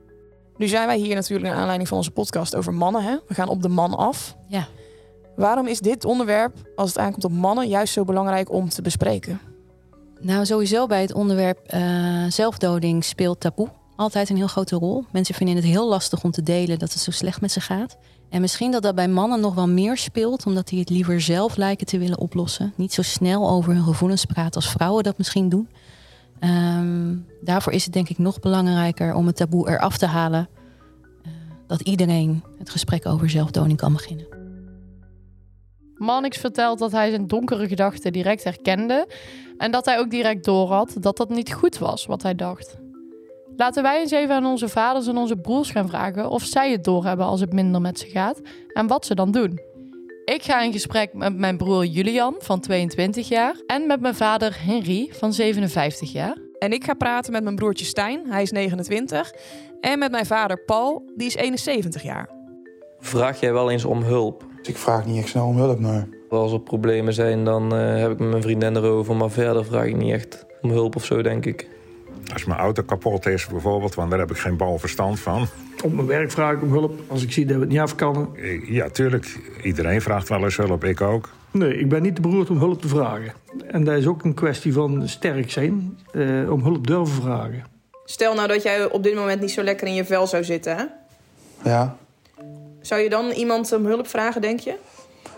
Nu 0.58 0.68
zijn 0.68 0.88
wij 0.88 0.98
hier 0.98 1.16
natuurlijk 1.16 1.50
naar 1.50 1.58
aanleiding 1.58 1.88
van 1.88 1.98
onze 1.98 2.12
podcast 2.12 2.56
over 2.56 2.74
mannen. 2.74 3.04
Hè? 3.04 3.18
We 3.28 3.34
gaan 3.34 3.50
op 3.50 3.62
de 3.62 3.70
man 3.70 3.96
af. 3.96 4.36
Ja. 4.48 4.68
Waarom 5.36 5.68
is 5.68 5.80
dit 5.80 6.06
onderwerp, 6.06 6.58
als 6.76 6.90
het 6.90 6.98
aankomt 6.98 7.24
op 7.24 7.32
mannen, 7.32 7.68
juist 7.68 7.94
zo 7.94 8.04
belangrijk 8.04 8.52
om 8.52 8.70
te 8.70 8.82
bespreken? 8.82 9.40
Nou, 10.20 10.46
sowieso 10.46 10.86
bij 10.86 11.02
het 11.02 11.14
onderwerp 11.14 11.60
eh, 11.66 12.26
zelfdoding 12.28 13.04
speelt 13.04 13.40
taboe 13.40 13.70
altijd 13.98 14.30
een 14.30 14.36
heel 14.36 14.48
grote 14.48 14.76
rol. 14.76 15.04
Mensen 15.12 15.36
vinden 15.36 15.56
het 15.56 15.66
heel 15.66 15.88
lastig 15.88 16.24
om 16.24 16.32
te 16.32 16.44
delen 16.44 16.80
dat 16.80 16.94
het 16.94 17.02
zo 17.02 17.12
slecht 17.12 17.42
met 17.42 17.52
ze 17.52 17.62
gaat. 17.62 17.98
En 18.30 18.42
misschien 18.42 18.72
dat 18.72 18.82
dat 18.82 18.96
bij 18.96 19.08
mannen 19.08 19.40
nog 19.40 19.56
wel 19.56 19.68
meer 19.68 19.98
speelt, 19.98 20.46
omdat 20.46 20.68
die 20.68 20.80
het 20.80 20.90
liever 20.90 21.22
zelf 21.22 21.56
lijken 21.56 21.86
te 21.86 21.98
willen 21.98 22.20
oplossen. 22.20 22.74
Niet 22.76 22.94
zo 22.94 23.02
snel 23.02 23.50
over 23.50 23.74
hun 23.74 23.84
gevoelens 23.84 24.26
praten 24.26 24.62
als 24.62 24.70
vrouwen 24.70 25.04
dat 25.04 25.18
misschien 25.18 25.50
doen. 25.50 25.70
Ehm, 26.40 27.16
daarvoor 27.42 27.74
is 27.74 27.84
het 27.84 27.94
denk 27.94 28.10
ik 28.10 28.18
nog 28.18 28.40
belangrijker 28.40 29.14
om 29.14 29.28
het 29.28 29.36
taboe 29.36 29.70
eraf 29.70 29.98
te 29.98 30.06
halen. 30.06 30.50
eh, 31.24 31.32
dat 31.68 31.82
iedereen 31.82 32.44
het 32.58 32.70
gesprek 32.70 33.06
over 33.06 33.30
zelfdoding 33.30 33.78
kan 33.78 33.94
beginnen. 33.94 34.28
Mannix 35.96 36.38
vertelt 36.38 36.80
dat 36.80 36.92
hij 36.92 37.10
zijn 37.10 37.28
donkere 37.28 37.68
gedachten 37.68 38.14
direct 38.14 38.44
herkende 38.44 39.08
en 39.58 39.72
dat 39.72 39.86
hij 39.86 40.00
ook 40.00 40.10
direct 40.10 40.46
doorhad 40.46 40.96
dat 41.00 41.18
dat 41.18 41.30
niet 41.30 41.54
goed 41.54 41.78
was 41.78 42.06
wat 42.06 42.24
hij 42.24 42.36
dacht. 42.36 42.78
Laten 43.56 43.84
wij 43.84 44.00
eens 44.00 44.12
even 44.12 44.36
aan 44.36 44.46
onze 44.46 44.70
vaders 44.70 45.08
en 45.08 45.18
onze 45.18 45.36
broers 45.36 45.72
gaan 45.72 45.88
vragen 45.88 46.30
of 46.30 46.44
zij 46.44 46.72
het 46.72 46.84
doorhebben 46.84 47.26
als 47.26 47.40
het 47.40 47.54
minder 47.54 47.82
met 47.82 48.00
ze 48.00 48.08
gaat 48.08 48.42
en 48.74 48.88
wat 48.88 49.06
ze 49.06 49.16
dan 49.16 49.32
doen. 49.32 49.60
Ik 50.34 50.44
ga 50.44 50.62
in 50.62 50.72
gesprek 50.72 51.14
met 51.14 51.38
mijn 51.38 51.58
broer 51.58 51.86
Julian 51.86 52.36
van 52.40 52.60
22 52.60 53.28
jaar 53.28 53.56
en 53.68 53.88
met 53.88 54.02
mijn 54.02 54.16
vader 54.16 54.58
Henry 54.66 55.10
van 55.12 55.34
57 55.34 56.12
jaar. 56.12 56.38
En 56.60 56.72
ik 56.72 56.84
ga 56.84 56.94
praten 56.94 57.32
met 57.32 57.44
mijn 57.44 57.56
broertje 57.56 57.86
Stijn, 57.86 58.26
hij 58.30 58.42
is 58.42 58.52
29. 58.52 59.34
En 59.82 60.00
met 60.00 60.12
mijn 60.12 60.26
vader 60.26 60.64
Paul, 60.64 61.12
die 61.16 61.28
is 61.28 61.36
71 61.36 62.04
jaar. 62.04 62.30
Vraag 63.00 63.40
jij 63.40 63.54
wel 63.54 63.72
eens 63.72 63.86
om 63.86 64.04
hulp? 64.04 64.46
Ik 64.64 64.78
vraag 64.78 65.06
niet 65.06 65.18
echt 65.18 65.28
snel 65.28 65.48
om 65.48 65.58
hulp, 65.58 65.80
nee. 65.80 66.04
Als 66.30 66.52
er 66.52 66.62
problemen 66.62 67.14
zijn, 67.14 67.44
dan 67.44 67.76
eh, 67.76 67.98
heb 67.98 68.12
ik 68.12 68.20
met 68.20 68.30
mijn 68.30 68.42
vriendin 68.42 68.76
erover. 68.76 69.16
Maar 69.16 69.32
verder 69.32 69.66
vraag 69.66 69.86
ik 69.86 69.96
niet 69.96 70.12
echt 70.12 70.46
om 70.62 70.70
hulp 70.70 70.96
of 70.96 71.06
zo, 71.06 71.22
denk 71.22 71.46
ik. 71.46 71.77
Als 72.34 72.46
mijn 72.46 72.60
auto 72.60 72.84
kapot 72.84 73.26
is 73.26 73.48
bijvoorbeeld, 73.48 73.96
want 73.96 74.10
daar 74.10 74.20
heb 74.20 74.32
ik 74.32 74.38
geen 74.38 74.58
bal 74.58 74.78
verstand 74.80 75.20
van. 75.20 75.48
Op 75.84 75.94
mijn 75.94 76.08
werk 76.08 76.32
vraag 76.32 76.54
ik 76.54 76.62
om 76.62 76.72
hulp 76.72 77.00
als 77.08 77.24
ik 77.24 77.32
zie 77.32 77.46
dat 77.46 77.56
we 77.56 77.62
het 77.62 77.70
niet 77.70 77.80
af 77.80 77.96
kan. 77.96 78.36
Eh, 78.36 78.70
Ja, 78.70 78.90
tuurlijk. 78.90 79.40
Iedereen 79.64 80.02
vraagt 80.02 80.30
wel 80.30 80.44
eens 80.44 80.58
hulp, 80.58 80.84
ik 80.84 81.02
ook. 81.02 81.30
Nee, 81.52 81.80
ik 81.80 81.90
ben 81.90 82.02
niet 82.02 82.16
te 82.16 82.22
beroerd 82.22 82.50
om 82.50 82.58
hulp 82.58 82.82
te 82.82 82.88
vragen. 82.88 83.34
En 83.68 83.84
dat 83.84 83.98
is 83.98 84.08
ook 84.08 84.24
een 84.24 84.34
kwestie 84.34 84.74
van 84.74 85.08
sterk 85.08 85.52
zijn, 85.52 85.98
eh, 86.12 86.52
om 86.52 86.64
hulp 86.64 86.88
durven 86.88 87.22
vragen. 87.22 87.64
Stel 88.06 88.34
nou 88.34 88.48
dat 88.48 88.64
jij 88.64 88.92
op 88.92 89.04
dit 89.04 89.16
moment 89.16 89.42
niet 89.42 89.52
zo 89.52 89.64
lekker 89.64 89.88
in 89.88 89.94
je 89.94 90.06
vel 90.06 90.28
zou 90.28 90.44
zitten, 90.44 90.76
hè? 90.78 90.84
Ja? 91.70 91.96
Zou 92.82 93.02
je 93.02 93.10
dan 93.10 93.30
iemand 93.30 93.72
om 93.72 93.86
hulp 93.86 94.08
vragen, 94.08 94.42
denk 94.42 94.60
je? 94.60 94.76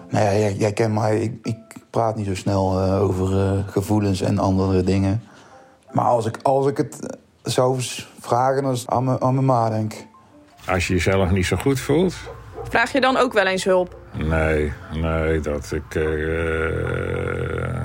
Nou 0.09 0.25
ja, 0.25 0.31
jij, 0.39 0.53
jij 0.53 0.73
kent 0.73 0.93
mij. 0.93 1.19
Ik, 1.21 1.33
ik 1.43 1.57
praat 1.89 2.15
niet 2.15 2.25
zo 2.25 2.35
snel 2.35 2.81
eh, 2.81 3.01
over 3.01 3.39
eh, 3.39 3.67
gevoelens 3.67 4.21
en 4.21 4.37
andere 4.37 4.83
dingen. 4.83 5.23
Maar 5.91 6.05
als 6.05 6.25
ik, 6.25 6.37
als 6.41 6.67
ik 6.67 6.77
het 6.77 7.17
zou 7.41 7.77
vragen, 8.19 8.63
dan 8.63 8.71
is 8.71 8.79
het 8.79 8.89
aan 8.89 9.03
mijn, 9.03 9.21
aan 9.21 9.33
mijn 9.33 9.45
ma, 9.45 9.69
denk 9.69 9.93
ik. 9.93 10.07
Als 10.67 10.87
je 10.87 10.93
jezelf 10.93 11.31
niet 11.31 11.45
zo 11.45 11.55
goed 11.57 11.79
voelt? 11.79 12.15
Vraag 12.63 12.91
je 12.91 13.01
dan 13.01 13.17
ook 13.17 13.33
wel 13.33 13.45
eens 13.45 13.63
hulp? 13.63 13.97
Nee, 14.13 14.73
nee, 14.93 15.39
dat 15.39 15.71
ik... 15.71 15.95
eh, 15.95 16.03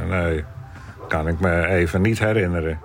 nee, 0.09 0.45
kan 1.09 1.29
ik 1.29 1.41
me 1.41 1.67
even 1.67 2.03
niet 2.03 2.19
herinneren. 2.19 2.79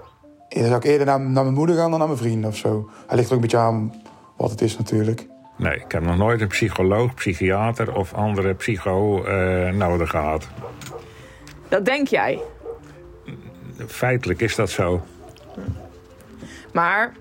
Dan 0.49 0.63
zou 0.63 0.75
ik 0.75 0.83
eerder 0.83 1.05
naar, 1.05 1.19
naar 1.19 1.43
mijn 1.43 1.55
moeder 1.55 1.75
gaan 1.75 1.89
dan 1.89 1.99
naar 1.99 2.07
mijn 2.07 2.19
vrienden 2.19 2.49
of 2.49 2.55
zo. 2.57 2.89
Hij 3.07 3.15
ligt 3.17 3.29
er 3.29 3.35
ook 3.35 3.41
een 3.43 3.49
beetje 3.49 3.65
aan 3.65 3.93
wat 4.37 4.49
het 4.49 4.61
is 4.61 4.77
natuurlijk. 4.77 5.27
Nee, 5.57 5.75
ik 5.75 5.91
heb 5.91 6.03
nog 6.03 6.17
nooit 6.17 6.41
een 6.41 6.47
psycholoog, 6.47 7.13
psychiater 7.13 7.95
of 7.95 8.13
andere 8.13 8.53
psycho 8.53 9.23
eh, 9.23 9.73
nodig 9.73 10.09
gehad. 10.09 10.47
Dat 11.67 11.85
denk 11.85 12.07
jij. 12.07 12.41
Feitelijk 13.87 14.41
is 14.41 14.55
dat 14.55 14.69
zo. 14.69 15.05
Maar 16.73 17.13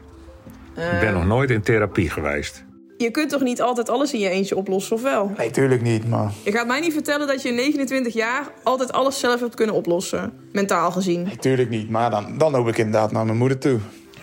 Ik 0.74 1.00
ben 1.00 1.12
nog 1.12 1.26
nooit 1.26 1.50
in 1.50 1.62
therapie 1.62 2.10
geweest. 2.10 2.64
je 2.96 3.10
kunt 3.10 3.30
toch 3.30 3.40
niet 3.40 3.62
altijd 3.62 3.88
alles 3.88 4.12
in 4.12 4.20
je 4.20 4.28
eentje 4.28 4.56
oplossen, 4.56 4.96
of 4.96 5.02
wel? 5.02 5.32
Nee, 5.36 5.50
tuurlijk 5.50 5.82
niet, 5.82 6.08
maar... 6.08 6.32
Je 6.44 6.52
gaat 6.52 6.66
mij 6.66 6.80
niet 6.80 6.92
vertellen 6.92 7.26
dat 7.26 7.42
je 7.42 7.48
in 7.48 7.54
29 7.54 8.14
jaar 8.14 8.46
altijd 8.62 8.92
alles 8.92 9.18
zelf 9.18 9.40
hebt 9.40 9.54
kunnen 9.54 9.74
oplossen. 9.74 10.32
Mentaal 10.52 10.90
gezien. 10.90 11.22
Nee, 11.22 11.36
tuurlijk 11.36 11.68
niet. 11.70 11.90
Maar 11.90 12.10
dan, 12.10 12.38
dan 12.38 12.52
loop 12.52 12.68
ik 12.68 12.78
inderdaad 12.78 13.12
naar 13.12 13.24
mijn 13.24 13.38
moeder 13.38 13.58
toe. 13.58 13.78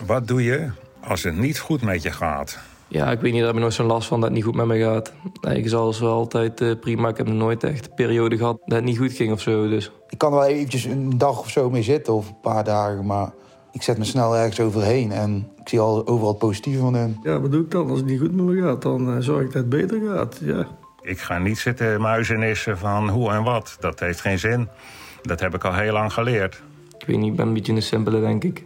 Wat 0.06 0.28
doe 0.28 0.44
je 0.44 0.70
als 1.00 1.24
het 1.24 1.38
niet 1.38 1.60
goed 1.60 1.82
met 1.82 2.02
je 2.04 2.12
gaat? 2.12 2.58
Ja, 2.88 3.12
ik 3.12 3.20
weet 3.20 3.32
niet, 3.32 3.40
daar 3.40 3.48
heb 3.48 3.56
ik 3.56 3.62
nooit 3.62 3.74
zo'n 3.74 3.86
last 3.86 4.08
van 4.08 4.20
dat 4.20 4.30
het 4.30 4.38
niet 4.38 4.46
goed 4.46 4.56
met 4.56 4.66
me 4.66 4.80
gaat. 4.80 5.14
Nee, 5.42 5.58
ik 5.58 5.70
zal 5.70 5.94
wel 6.00 6.14
altijd 6.14 6.62
eh, 6.62 6.72
prima. 6.80 7.10
Ik 7.10 7.18
heb 7.18 7.28
nog 7.28 7.36
nooit 7.36 7.64
echt 7.64 7.86
een 7.86 7.94
periode 7.96 8.38
gehad 8.38 8.58
dat 8.66 8.76
het 8.76 8.84
niet 8.84 8.98
goed 8.98 9.14
ging 9.14 9.32
of 9.32 9.42
zo. 9.42 9.70
Dus 9.70 9.92
Ik 10.10 10.18
kan 10.18 10.32
er 10.34 10.40
wel 10.40 10.48
eventjes 10.48 10.84
een 10.84 11.18
dag 11.18 11.40
of 11.40 11.50
zo 11.50 11.70
mee 11.70 11.84
zitten, 11.84 12.14
of 12.14 12.28
een 12.28 12.40
paar 12.42 12.64
dagen, 12.64 13.06
maar 13.06 13.32
ik 13.72 13.82
zet 13.82 13.98
me 13.98 14.04
snel 14.04 14.36
ergens 14.38 14.60
overheen 14.60 15.12
en 15.12 15.52
ik 15.62 15.70
zie 15.70 15.80
al 15.80 16.08
overal 16.08 16.30
het 16.30 16.38
positieve 16.38 16.80
van 16.80 16.98
in. 16.98 17.20
Ja, 17.24 17.40
wat 17.40 17.52
doe 17.52 17.64
ik 17.64 17.72
dan? 17.72 17.90
Als 17.90 18.00
het 18.00 18.08
niet 18.08 18.20
goed 18.20 18.36
met 18.36 18.46
me 18.46 18.62
gaat, 18.62 18.82
dan 18.82 19.16
eh, 19.16 19.20
zorg 19.20 19.42
ik 19.42 19.52
dat 19.52 19.62
het 19.62 19.70
beter 19.70 20.02
gaat. 20.08 20.40
Ja. 20.42 20.68
Ik 21.02 21.20
ga 21.20 21.38
niet 21.38 21.58
zitten 21.58 22.02
muizenissen 22.02 22.78
van 22.78 23.10
hoe 23.10 23.32
en 23.32 23.44
wat. 23.44 23.78
Dat 23.80 24.00
heeft 24.00 24.22
geen 24.22 24.40
zin. 24.40 24.68
Dat 25.22 25.40
heb 25.40 25.56
ik 25.56 25.64
al 25.64 25.74
heel 25.74 25.94
lang 25.94 26.14
geleerd. 26.14 26.62
ik 26.98 27.08
weet 27.08 27.18
niet, 27.18 27.30
ik 27.32 27.36
ben 27.36 27.48
een 27.48 27.54
beetje 27.54 27.74
een 27.74 27.82
simpele, 27.82 28.20
denk 28.20 28.44
ik. 28.44 28.64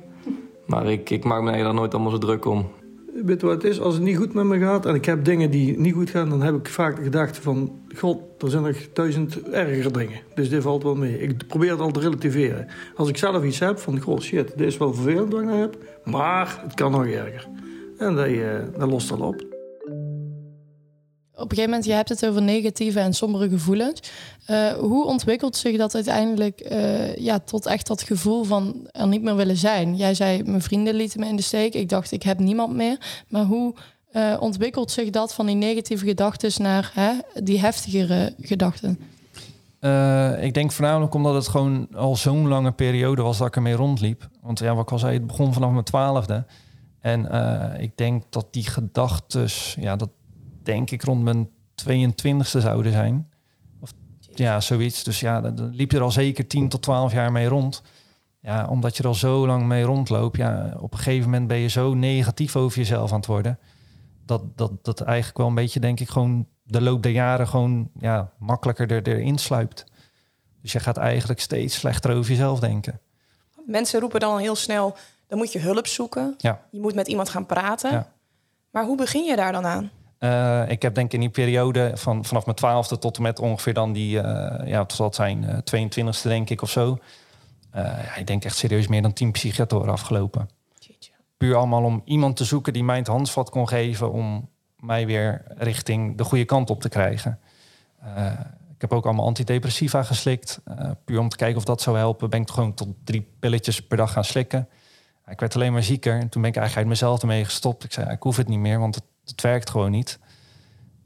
Maar 0.66 0.86
ik, 0.86 1.10
ik 1.10 1.24
maak 1.24 1.42
me 1.42 1.64
daar 1.64 1.74
nooit 1.74 1.94
allemaal 1.94 2.12
zo 2.12 2.18
druk 2.18 2.46
om. 2.46 2.72
Weet 3.14 3.42
wat 3.42 3.52
het 3.52 3.64
is? 3.64 3.80
Als 3.80 3.94
het 3.94 4.04
niet 4.04 4.18
goed 4.18 4.34
met 4.34 4.46
me 4.46 4.60
gaat 4.60 4.86
en 4.86 4.96
ik 4.96 5.06
heb 5.06 5.26
dingen 5.26 5.52
die 5.52 5.80
niet 5.80 5.94
goed 5.94 6.10
gaan... 6.10 6.30
dan 6.30 6.42
heb 6.42 6.56
ik 6.56 6.68
vaak 6.68 6.96
de 6.96 7.04
gedachte 7.04 7.42
van... 7.42 7.80
God, 7.96 8.20
er 8.44 8.50
zijn 8.50 8.64
nog 8.64 8.78
duizend 8.94 9.50
erger 9.50 9.94
dingen. 9.94 10.20
Dus 10.36 10.50
dit 10.50 10.64
valt 10.64 10.84
wel 10.84 10.96
mee. 10.96 11.20
Ik 11.20 11.48
probeer 11.48 11.72
het 11.72 11.80
al 11.80 11.92
te 11.92 12.00
relativeren. 12.00 12.68
Als 12.96 13.10
ik 13.10 13.18
zelf 13.18 13.44
iets 13.44 13.60
heb 13.60 13.80
van... 13.80 14.00
God, 14.00 14.24
shit, 14.24 14.58
dit 14.58 14.68
is 14.68 14.78
wel 14.78 14.94
vervelend 14.94 15.32
wat 15.32 15.42
ik 15.42 15.48
nou 15.48 15.60
heb. 15.60 15.78
Maar 16.04 16.62
het 16.64 16.74
kan 16.74 16.92
nog 16.92 17.06
erger. 17.06 17.48
En 17.98 18.16
dat, 18.16 18.26
eh, 18.26 18.40
dat 18.78 18.90
lost 18.90 19.12
al 19.12 19.20
op. 19.20 19.49
Op 21.40 21.52
een 21.52 21.58
gegeven 21.58 21.70
moment, 21.70 21.86
je 21.86 21.94
hebt 21.94 22.10
het 22.10 22.26
over 22.26 22.42
negatieve 22.42 23.00
en 23.00 23.14
sombere 23.14 23.50
gevoelens. 23.50 24.02
Eh, 24.46 24.72
hoe 24.72 25.06
ontwikkelt 25.06 25.56
zich 25.56 25.78
dat 25.78 25.96
uiteindelijk 25.96 26.60
eh, 26.60 27.16
ja, 27.16 27.40
tot 27.40 27.66
echt 27.66 27.88
dat 27.88 28.02
gevoel 28.02 28.44
van 28.44 28.88
er 28.92 29.08
niet 29.08 29.22
meer 29.22 29.36
willen 29.36 29.58
zijn? 29.58 29.96
Jij 29.96 30.14
zei, 30.14 30.44
mijn 30.44 30.62
vrienden 30.62 30.94
lieten 30.94 31.20
me 31.20 31.28
in 31.28 31.36
de 31.36 31.42
steek. 31.42 31.74
Ik 31.74 31.90
dacht, 31.90 32.12
ik 32.12 32.24
heb 32.24 32.40
niemand 32.40 32.74
meer. 32.76 33.24
Maar 33.28 33.44
hoe 33.44 33.74
eh, 34.12 34.38
ontwikkelt 34.40 34.92
zich 34.92 35.10
dat 35.10 35.34
van 35.34 35.46
die 35.46 35.56
negatieve 35.56 36.06
gedachten 36.06 36.62
naar 36.62 36.92
hè, 36.94 37.42
die 37.44 37.60
heftigere 37.60 38.34
gedachten? 38.42 39.00
Ik 40.42 40.54
denk 40.54 40.72
voornamelijk 40.72 41.14
omdat 41.14 41.34
het 41.34 41.48
gewoon 41.48 41.88
al 41.96 42.16
zo'n 42.16 42.48
lange 42.48 42.72
periode 42.72 43.22
was 43.22 43.38
dat 43.38 43.48
ik 43.48 43.56
ermee 43.56 43.74
rondliep. 43.74 44.30
Want 44.42 44.60
ja, 44.60 44.76
wat 44.76 44.84
ik 44.84 44.92
al 44.92 45.00
zei, 45.00 45.14
het 45.14 45.28
begon 45.28 45.54
vanaf 45.54 45.72
mijn 45.72 45.84
twaalfde. 45.84 46.46
En 47.00 47.26
ik 47.80 47.98
denk 47.98 48.24
dat 48.30 48.48
die 48.52 48.70
gedachten, 48.70 49.48
ja, 49.76 49.96
dat 49.96 50.10
denk 50.70 50.92
ik 50.92 51.04
rond 51.04 51.24
mijn 51.24 51.50
22e 51.88 52.42
zouden 52.42 52.92
zijn. 52.92 53.30
Of 53.80 53.94
ja, 54.20 54.60
zoiets. 54.60 55.04
Dus 55.04 55.20
ja, 55.20 55.42
dan 55.42 55.70
liep 55.70 55.92
je 55.92 55.98
er 55.98 56.04
al 56.04 56.12
zeker 56.12 56.48
10 56.48 56.70
tot 56.70 56.82
12 56.82 57.14
jaar 57.14 57.32
mee 57.32 57.48
rond. 57.48 57.82
Ja, 58.42 58.68
omdat 58.68 58.98
je 58.98 59.04
er 59.04 59.10
al 59.10 59.16
zo 59.16 59.48
lang 59.48 59.66
mee 59.66 59.84
rondloopt, 59.84 60.38
ja, 60.38 60.76
op 60.80 60.92
een 60.92 60.98
gegeven 60.98 61.30
moment 61.30 61.48
ben 61.48 61.58
je 61.58 61.68
zo 61.68 61.94
negatief 61.94 62.56
over 62.56 62.78
jezelf 62.78 63.12
aan 63.12 63.18
het 63.18 63.26
worden. 63.26 63.60
Dat 64.26 64.58
dat, 64.58 64.72
dat 64.82 65.02
eigenlijk 65.02 65.38
wel 65.38 65.48
een 65.48 65.56
beetje, 65.56 65.80
denk 65.80 66.00
ik, 66.00 66.10
gewoon 66.10 66.48
de 66.64 66.82
loop 66.82 67.04
der 67.04 67.12
jaren 67.12 67.48
gewoon 67.48 67.90
ja, 68.00 68.32
makkelijker 68.38 68.92
er, 68.92 69.08
erin 69.08 69.38
sluipt. 69.38 69.86
Dus 70.62 70.72
je 70.72 70.80
gaat 70.80 70.98
eigenlijk 70.98 71.40
steeds 71.40 71.76
slechter 71.76 72.16
over 72.16 72.32
jezelf 72.32 72.60
denken. 72.60 73.00
Mensen 73.66 74.00
roepen 74.00 74.20
dan 74.20 74.38
heel 74.38 74.56
snel, 74.56 74.98
dan 75.28 75.38
moet 75.38 75.52
je 75.52 75.60
hulp 75.60 75.88
zoeken. 75.88 76.34
Ja. 76.38 76.62
Je 76.72 76.80
moet 76.80 76.96
met 76.96 77.08
iemand 77.08 77.30
gaan 77.30 77.46
praten. 77.46 77.92
Ja. 77.92 78.12
Maar 78.72 78.86
hoe 78.86 78.98
begin 78.98 79.24
je 79.24 79.36
daar 79.36 79.52
dan 79.52 79.66
aan? 79.66 79.92
Eh, 80.20 80.70
ik 80.70 80.82
heb 80.82 80.96
denk 80.96 81.08
ik 81.08 81.14
in 81.14 81.20
die 81.20 81.30
periode 81.30 81.92
van 81.96 82.26
vanaf 82.26 82.46
mijn 82.46 82.58
twaalfde 82.58 82.98
tot 82.98 83.18
en 83.18 83.24
met 83.24 83.40
ongeveer 83.40 83.74
dan 83.74 83.94
die, 83.94 84.20
eh, 84.22 84.68
ja, 84.68 84.86
het 84.98 85.16
zijn, 85.16 85.44
eh 85.44 85.58
22e 85.58 86.28
denk 86.28 86.50
ik 86.50 86.62
of 86.62 86.70
zo. 86.70 86.98
Eh, 87.72 87.84
ja, 87.84 88.16
ik 88.16 88.28
denk 88.28 88.44
echt 88.46 88.58
serieus 88.58 88.88
meer 88.88 89.02
dan 89.02 89.14
tien 89.14 89.32
psychiatoren 89.32 89.92
afgelopen. 89.92 90.50
Puur 91.38 91.56
allemaal 91.56 91.84
om 91.84 92.02
iemand 92.06 92.36
te 92.36 92.44
zoeken 92.44 92.74
die 92.74 92.84
mij 92.84 92.98
het 92.98 93.08
handvat 93.08 93.50
kon 93.50 93.68
geven 93.68 94.12
om 94.12 94.50
mij 94.80 95.06
weer 95.06 95.44
richting 95.58 96.18
de 96.18 96.24
goede 96.24 96.46
kant 96.46 96.70
op 96.70 96.82
te 96.82 96.90
krijgen. 96.90 97.40
Eh, 98.00 98.32
ik 98.76 98.82
heb 98.82 98.94
ook 98.94 99.06
allemaal 99.06 99.26
antidepressiva 99.26 100.04
geslikt. 100.04 100.60
eh, 100.66 100.92
puur 101.06 101.20
om 101.20 101.30
te 101.30 101.36
kijken 101.38 101.58
of 101.58 101.64
dat 101.64 101.82
zou 101.82 101.98
helpen. 101.98 102.30
Ben 102.30 102.42
ik 102.42 102.50
gewoon 102.50 102.74
tot 102.74 102.88
drie 103.04 103.28
pilletjes 103.40 103.82
per 103.82 103.98
dag 103.98 104.12
gaan 104.12 104.24
slikken. 104.26 104.68
Ik 105.28 105.40
werd 105.40 105.56
alleen 105.56 105.74
maar 105.74 105.84
zieker. 105.84 106.14
En 106.14 106.30
toen 106.30 106.42
ben 106.42 106.52
ik 106.52 106.58
eigenlijk 106.58 106.76
uit 106.76 107.00
mezelf 107.00 107.22
ermee 107.22 107.46
gestopt. 107.46 107.84
Ik 107.84 107.92
zei, 107.92 108.10
ik 108.12 108.24
hoef 108.24 108.38
het 108.38 108.48
niet 108.48 108.60
meer, 108.60 108.80
want 108.80 108.96
het, 108.96 109.04
het 109.30 109.42
werkt 109.42 109.70
gewoon 109.70 109.92
niet. 109.92 110.20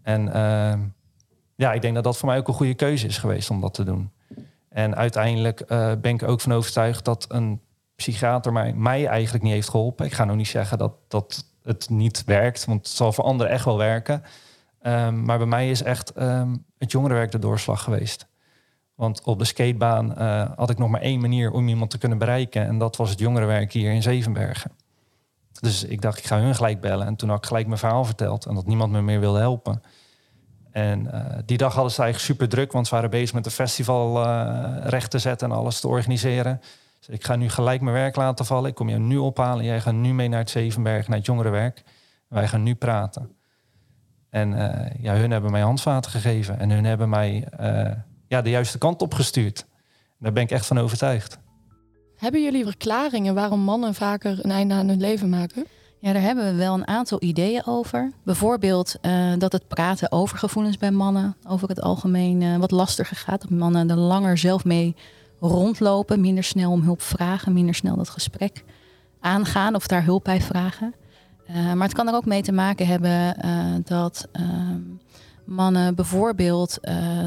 En 0.01 0.33
ehm, 0.33 0.79
ja, 1.55 1.73
ik 1.73 1.81
denk 1.81 1.95
dat 1.95 2.03
dat 2.03 2.17
voor 2.17 2.29
mij 2.29 2.37
ook 2.37 2.47
een 2.47 2.53
goede 2.53 2.73
keuze 2.73 3.07
is 3.07 3.17
geweest 3.17 3.49
om 3.49 3.61
dat 3.61 3.73
te 3.73 3.83
doen. 3.83 4.11
En 4.69 4.95
uiteindelijk 4.95 5.59
eh, 5.59 5.91
ben 6.01 6.13
ik 6.13 6.23
ook 6.23 6.41
van 6.41 6.53
overtuigd 6.53 7.05
dat 7.05 7.25
een 7.27 7.61
psychiater 7.95 8.51
mij, 8.51 8.73
mij 8.73 9.05
eigenlijk 9.07 9.43
niet 9.43 9.53
heeft 9.53 9.69
geholpen. 9.69 10.05
Ik 10.05 10.13
ga 10.13 10.25
nou 10.25 10.37
niet 10.37 10.47
zeggen 10.47 10.77
dat, 10.77 10.93
dat 11.07 11.45
het 11.63 11.89
niet 11.89 12.23
werkt, 12.23 12.65
want 12.65 12.87
het 12.87 12.95
zal 12.95 13.13
voor 13.13 13.23
anderen 13.23 13.51
echt 13.51 13.65
wel 13.65 13.77
werken. 13.77 14.23
Ehm, 14.81 15.23
maar 15.23 15.37
bij 15.37 15.47
mij 15.47 15.69
is 15.69 15.83
echt 15.83 16.11
ehm, 16.11 16.55
het 16.77 16.91
jongerenwerk 16.91 17.31
de 17.31 17.39
doorslag 17.39 17.83
geweest. 17.83 18.27
Want 18.95 19.21
op 19.23 19.39
de 19.39 19.45
skatebaan 19.45 20.15
eh, 20.15 20.51
had 20.55 20.69
ik 20.69 20.77
nog 20.77 20.89
maar 20.89 21.01
één 21.01 21.21
manier 21.21 21.51
om 21.51 21.67
iemand 21.67 21.89
te 21.89 21.97
kunnen 21.97 22.17
bereiken. 22.17 22.65
En 22.65 22.77
dat 22.77 22.95
was 22.95 23.09
het 23.09 23.19
jongerenwerk 23.19 23.73
hier 23.73 23.91
in 23.91 24.01
Zevenbergen. 24.01 24.71
Dus 25.59 25.83
ik 25.83 26.01
dacht, 26.01 26.17
ik 26.17 26.25
ga 26.25 26.39
hun 26.39 26.55
gelijk 26.55 26.81
bellen. 26.81 27.07
En 27.07 27.15
toen 27.15 27.29
had 27.29 27.37
ik 27.37 27.45
gelijk 27.45 27.67
mijn 27.67 27.79
verhaal 27.79 28.05
verteld. 28.05 28.45
En 28.45 28.55
dat 28.55 28.65
niemand 28.65 28.91
me 28.91 29.01
meer 29.01 29.19
wilde 29.19 29.39
helpen. 29.39 29.81
En 30.71 31.11
eh, 31.11 31.37
die 31.45 31.57
dag 31.57 31.73
hadden 31.73 31.91
ze 31.91 32.01
eigenlijk 32.01 32.31
super 32.31 32.49
druk. 32.49 32.71
Want 32.71 32.87
ze 32.87 32.95
waren 32.95 33.09
bezig 33.09 33.33
met 33.33 33.43
de 33.43 33.51
festival 33.51 34.25
eh, 34.25 34.77
recht 34.83 35.11
te 35.11 35.19
zetten 35.19 35.49
en 35.49 35.55
alles 35.55 35.79
te 35.79 35.87
organiseren. 35.87 36.61
Ik 37.07 37.23
ga 37.23 37.35
nu 37.35 37.49
gelijk 37.49 37.81
mijn 37.81 37.95
werk 37.95 38.15
laten 38.15 38.45
vallen. 38.45 38.69
Ik 38.69 38.75
kom 38.75 38.89
jou 38.89 39.01
nu 39.01 39.17
ophalen. 39.17 39.65
Jij 39.65 39.81
gaat 39.81 39.93
nu 39.93 40.13
mee 40.13 40.27
naar 40.27 40.39
het 40.39 40.49
Zevenberg, 40.49 41.07
naar 41.07 41.17
het 41.17 41.25
jongerenwerk. 41.25 41.83
Wij 42.27 42.47
gaan 42.47 42.63
nu 42.63 42.75
praten. 42.75 43.35
En 44.29 44.53
eh, 44.53 45.03
ja, 45.03 45.13
hun 45.15 45.31
hebben 45.31 45.51
mij 45.51 45.61
handvaten 45.61 46.11
gegeven. 46.11 46.59
En 46.59 46.69
hun 46.69 46.85
hebben 46.85 47.09
mij 47.09 47.47
ja, 48.27 48.41
de 48.41 48.49
juiste 48.49 48.77
kant 48.77 49.01
op 49.01 49.13
gestuurd. 49.13 49.65
Daar 50.19 50.33
ben 50.33 50.43
ik 50.43 50.51
echt 50.51 50.65
van 50.65 50.79
overtuigd. 50.79 51.39
Hebben 52.23 52.43
jullie 52.43 52.65
verklaringen 52.65 53.35
waarom 53.35 53.59
mannen 53.59 53.93
vaker 53.93 54.39
een 54.41 54.51
einde 54.51 54.73
aan 54.73 54.87
hun 54.87 54.99
leven 54.99 55.29
maken? 55.29 55.65
Ja, 55.99 56.13
daar 56.13 56.21
hebben 56.21 56.45
we 56.45 56.55
wel 56.55 56.73
een 56.73 56.87
aantal 56.87 57.17
ideeën 57.21 57.65
over. 57.65 58.11
Bijvoorbeeld 58.23 58.95
eh, 59.01 59.33
dat 59.37 59.51
het 59.51 59.67
praten 59.67 60.11
over 60.11 60.37
gevoelens 60.37 60.77
bij 60.77 60.91
mannen 60.91 61.35
over 61.47 61.69
het 61.69 61.81
algemeen 61.81 62.41
eh, 62.41 62.57
wat 62.57 62.71
lastiger 62.71 63.17
gaat. 63.17 63.41
Dat 63.41 63.49
mannen 63.49 63.89
er 63.89 63.97
langer 63.97 64.37
zelf 64.37 64.65
mee 64.65 64.95
rondlopen, 65.39 66.21
minder 66.21 66.43
snel 66.43 66.71
om 66.71 66.81
hulp 66.81 67.01
vragen, 67.01 67.53
minder 67.53 67.75
snel 67.75 67.95
dat 67.95 68.09
gesprek 68.09 68.63
aangaan 69.19 69.75
of 69.75 69.87
daar 69.87 70.03
hulp 70.03 70.23
bij 70.23 70.41
vragen. 70.41 70.93
maar 71.47 71.87
het 71.87 71.93
kan 71.93 72.07
er 72.07 72.15
ook 72.15 72.25
mee 72.25 72.41
te 72.41 72.51
maken 72.51 72.87
hebben 72.87 73.35
dat 73.85 74.27
ehm, 74.31 74.81
mannen 75.45 75.95
bijvoorbeeld 75.95 76.77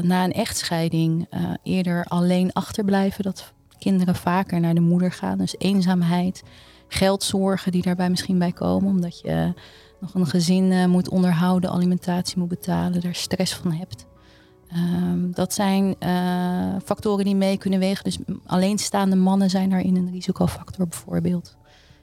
na 0.01 0.23
een 0.23 0.33
echtscheiding 0.33 1.27
eerder 1.63 2.05
alleen 2.07 2.53
achterblijven. 2.53 3.23
Dat 3.23 3.53
kinderen 3.79 4.15
vaker 4.15 4.59
naar 4.59 4.73
de 4.73 4.81
moeder 4.81 5.11
gaan. 5.11 5.37
Dus 5.37 5.55
eenzaamheid, 5.57 6.43
geldzorgen 6.87 7.71
die 7.71 7.81
daarbij 7.81 8.09
misschien 8.09 8.39
bij 8.39 8.51
komen, 8.51 8.89
omdat 8.89 9.19
je 9.19 9.53
nog 9.99 10.13
een 10.13 10.27
gezin 10.27 10.89
moet 10.89 11.09
onderhouden, 11.09 11.69
alimentatie 11.69 12.37
moet 12.37 12.47
betalen, 12.47 13.01
er 13.01 13.15
stress 13.15 13.55
van 13.55 13.71
hebt. 13.71 14.05
Ehm, 14.67 15.31
dat 15.31 15.53
zijn 15.53 15.95
uh, 15.99 16.75
factoren 16.85 17.25
die 17.25 17.35
mee 17.35 17.57
kunnen 17.57 17.79
wegen. 17.79 18.03
Dus 18.03 18.17
alleenstaande 18.45 19.15
mannen 19.15 19.49
zijn 19.49 19.69
daarin 19.69 19.95
een 19.95 20.11
risicofactor 20.11 20.87
bijvoorbeeld. 20.87 21.55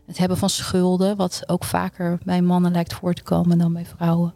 Het 0.06 0.18
hebben 0.18 0.36
van 0.36 0.50
schulden, 0.50 1.16
wat 1.16 1.42
ook 1.46 1.64
vaker 1.64 2.18
bij 2.24 2.42
mannen 2.42 2.72
lijkt 2.72 2.94
voor 2.94 3.14
te 3.14 3.22
komen 3.22 3.58
dan 3.58 3.72
bij 3.72 3.86
vrouwen. 3.86 4.34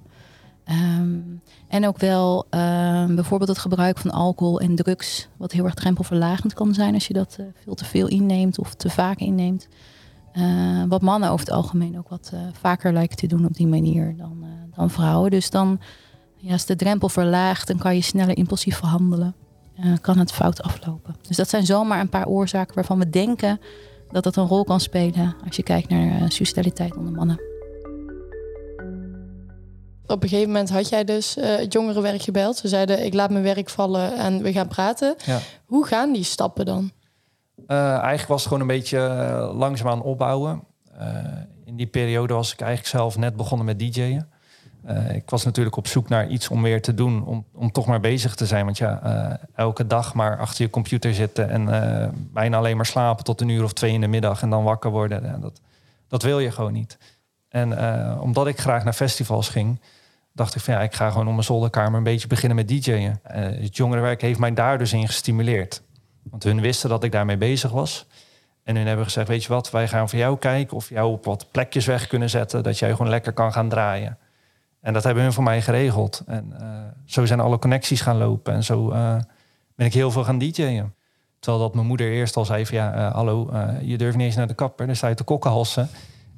Um, 0.71 1.41
en 1.69 1.87
ook 1.87 1.99
wel 1.99 2.47
um, 2.51 3.15
bijvoorbeeld 3.15 3.51
het 3.51 3.59
gebruik 3.59 3.99
van 3.99 4.11
alcohol 4.11 4.61
en 4.61 4.75
drugs, 4.75 5.29
wat 5.37 5.53
heel 5.53 5.65
erg 5.65 5.75
drempelverlagend 5.75 6.55
kan 6.55 6.75
zijn 6.75 6.95
als 6.95 7.07
je 7.07 7.15
dat 7.15 7.37
uh, 7.41 7.47
veel 7.63 7.75
te 7.75 7.85
veel 7.85 8.07
inneemt 8.07 8.59
of 8.59 8.75
te 8.75 8.91
vaak 8.91 9.19
inneemt. 9.19 9.69
Uh, 10.35 10.83
wat 10.89 11.03
mannen 11.03 11.31
over 11.31 11.47
het 11.47 11.55
algemeen 11.55 11.99
ook 11.99 12.09
wat 12.09 12.31
uh, 12.35 12.41
vaker 12.53 12.93
lijken 12.93 13.17
te 13.17 13.27
doen 13.27 13.45
op 13.45 13.55
die 13.55 13.67
manier 13.67 14.17
dan, 14.17 14.45
dan 14.75 14.91
vrouwen. 14.91 15.31
Dus 15.31 15.51
dan 15.51 15.81
ja, 16.37 16.53
als 16.53 16.67
de 16.67 16.77
drempel 16.77 17.09
verlaagt, 17.09 17.67
dan 17.67 17.79
kan 17.79 17.95
je 17.95 18.03
sneller 18.03 18.37
impulsief 18.37 18.77
verhandelen. 18.77 19.35
Uh, 19.81 19.93
kan 20.01 20.19
het 20.19 20.33
fout 20.33 20.63
aflopen. 20.63 21.17
Dus 21.27 21.37
dat 21.37 21.49
zijn 21.49 21.67
zomaar 21.67 22.01
een 22.01 22.09
paar 22.09 22.27
oorzaken 22.27 22.75
waarvan 22.75 22.99
we 22.99 23.11
denken 23.11 23.61
dat 24.11 24.25
dat 24.25 24.37
een 24.37 24.47
rol 24.47 24.65
kan 24.65 24.81
spelen 24.81 25.37
als 25.47 25.57
je 25.57 25.63
kijkt 25.63 25.89
naar 25.89 26.33
suicidaliteit 26.33 26.97
onder 26.97 27.13
mannen. 27.13 27.48
Op 30.09 30.23
een 30.23 30.29
gegeven 30.29 30.53
moment 30.53 30.71
had 30.71 30.89
jij 30.89 31.05
dus 31.05 31.37
uh, 31.37 31.57
het 31.57 31.73
jongerenwerk 31.73 32.23
gebeld. 32.23 32.57
Ze 32.57 32.69
zeiden: 32.69 33.05
Ik 33.05 33.15
laat 33.15 33.31
mijn 33.31 33.43
werk 33.43 33.69
vallen 33.69 34.17
en 34.17 34.43
we 34.43 34.53
gaan 34.53 34.69
praten. 34.69 35.15
Ja. 35.25 35.39
Hoe 35.65 35.87
gaan 35.87 36.13
die 36.13 36.25
stappen 36.25 36.65
dan? 36.65 36.91
eigenlijk 37.67 38.29
was 38.29 38.39
het 38.39 38.53
gewoon 38.53 38.63
een 38.63 38.77
beetje 38.77 38.99
langzaamaan 39.55 40.03
opbouwen. 40.03 40.63
in 41.65 41.77
die 41.77 41.87
periode 41.87 42.35
was 42.35 42.53
ik 42.53 42.61
eigenlijk 42.61 42.91
zelf 42.91 43.17
net 43.17 43.37
begonnen 43.37 43.67
met 43.67 43.79
DJ'en. 43.79 44.29
Uh, 44.91 45.15
ik 45.15 45.31
was 45.31 45.45
natuurlijk 45.45 45.77
op 45.77 45.87
zoek 45.87 46.09
naar 46.09 46.29
iets 46.29 46.49
om 46.49 46.63
weer 46.63 46.83
te 46.83 46.95
doen, 46.95 47.25
om, 47.25 47.45
om 47.55 47.73
toch 47.73 47.87
maar 47.87 48.01
bezig 48.01 48.35
te 48.35 48.47
zijn. 48.47 48.65
Want 48.65 48.79
ja, 48.79 49.01
uh, 49.05 49.35
elke 49.55 49.87
dag 49.87 50.15
maar 50.15 50.39
achter 50.39 50.65
je 50.65 50.71
computer 50.71 51.15
zitten 51.15 51.51
en 51.51 51.63
uh, 51.63 52.09
bijna 52.33 52.57
alleen 52.57 52.77
maar 52.77 52.87
slapen 52.87 53.25
tot 53.25 53.41
een 53.41 53.49
uur 53.49 53.65
of 53.65 53.73
twee 53.73 53.93
in 53.93 54.01
de 54.01 54.07
middag 54.07 54.43
en 54.43 54.51
dan 54.51 54.65
wakker 54.65 54.91
worden. 54.91 55.41
dat, 55.41 55.61
dat 56.09 56.23
wil 56.23 56.39
je 56.39 56.51
gewoon 56.51 56.73
niet. 56.73 56.99
En 57.49 57.81
omdat 58.21 58.47
ik 58.47 58.59
graag 58.59 58.85
naar 58.85 58.93
festivals 58.93 59.49
ging, 59.49 59.81
dacht 60.39 60.55
ik 60.55 60.61
van 60.61 60.75
ja, 60.75 60.81
ik 60.81 60.95
ga 60.95 61.11
gewoon 61.11 61.27
om 61.27 61.33
mijn 61.33 61.45
zolderkamer 61.45 61.99
een 61.99 62.05
beetje 62.05 62.29
beginnen 62.29 62.57
met 62.57 62.69
DJ'en. 62.69 63.21
het 63.23 63.77
jongerenwerk 63.77 64.21
heeft 64.21 64.39
mij 64.39 64.55
daar 64.55 64.79
dus 64.79 64.93
in 64.93 65.07
gestimuleerd. 65.07 65.83
Want 66.23 66.43
hun 66.43 66.61
wisten 66.61 66.89
dat 66.89 67.05
ik 67.05 67.13
daarmee 67.13 67.37
bezig 67.37 67.71
was. 67.71 68.07
En 68.63 68.77
hun 68.77 68.87
hebben 68.87 69.05
gezegd, 69.05 69.29
weet 69.29 69.43
je 69.43 69.49
wat, 69.49 69.71
wij 69.71 69.89
gaan 69.89 70.09
voor 70.09 70.19
jou 70.19 70.39
kijken 70.39 70.77
of 70.77 70.89
jou 70.89 71.13
op 71.13 71.25
wat 71.25 71.47
plekjes 71.51 71.87
weg 71.87 72.07
kunnen 72.07 72.31
zetten, 72.31 72.63
dat 72.63 72.79
jij 72.79 72.91
gewoon 72.91 73.09
lekker 73.09 73.33
kan 73.33 73.53
gaan 73.53 73.69
draaien. 73.69 74.19
En 74.81 74.93
dat 74.93 75.05
hebben 75.05 75.23
hun 75.23 75.33
voor 75.33 75.43
mij 75.43 75.63
geregeld. 75.63 76.23
En 76.27 76.55
uh, 76.61 76.69
zo 77.05 77.27
zijn 77.27 77.41
alle 77.41 77.59
connecties 77.59 78.01
gaan 78.01 78.17
lopen. 78.17 78.55
En 78.55 78.65
zo 78.65 78.93
uh, 78.93 79.17
ben 79.75 79.87
ik 79.87 79.95
heel 79.95 80.11
veel 80.11 80.25
gaan 80.25 80.39
DJ'en. 80.39 80.95
Terwijl 81.39 81.63
dat 81.63 81.75
mijn 81.75 81.87
moeder 81.87 82.11
eerst 82.11 82.37
al 82.37 82.45
zei 82.45 82.67
van 82.67 82.77
ja, 82.77 83.11
hallo, 83.13 83.51
je 83.83 83.99
durft 83.99 84.17
niet 84.17 84.27
eens 84.27 84.37
naar 84.37 84.47
de 84.47 84.55
kapper. 84.55 84.87
Dan 84.87 84.97
sta 84.97 85.09
je 85.09 85.15
te 85.15 85.25
kokkenhalsen. 85.25 85.89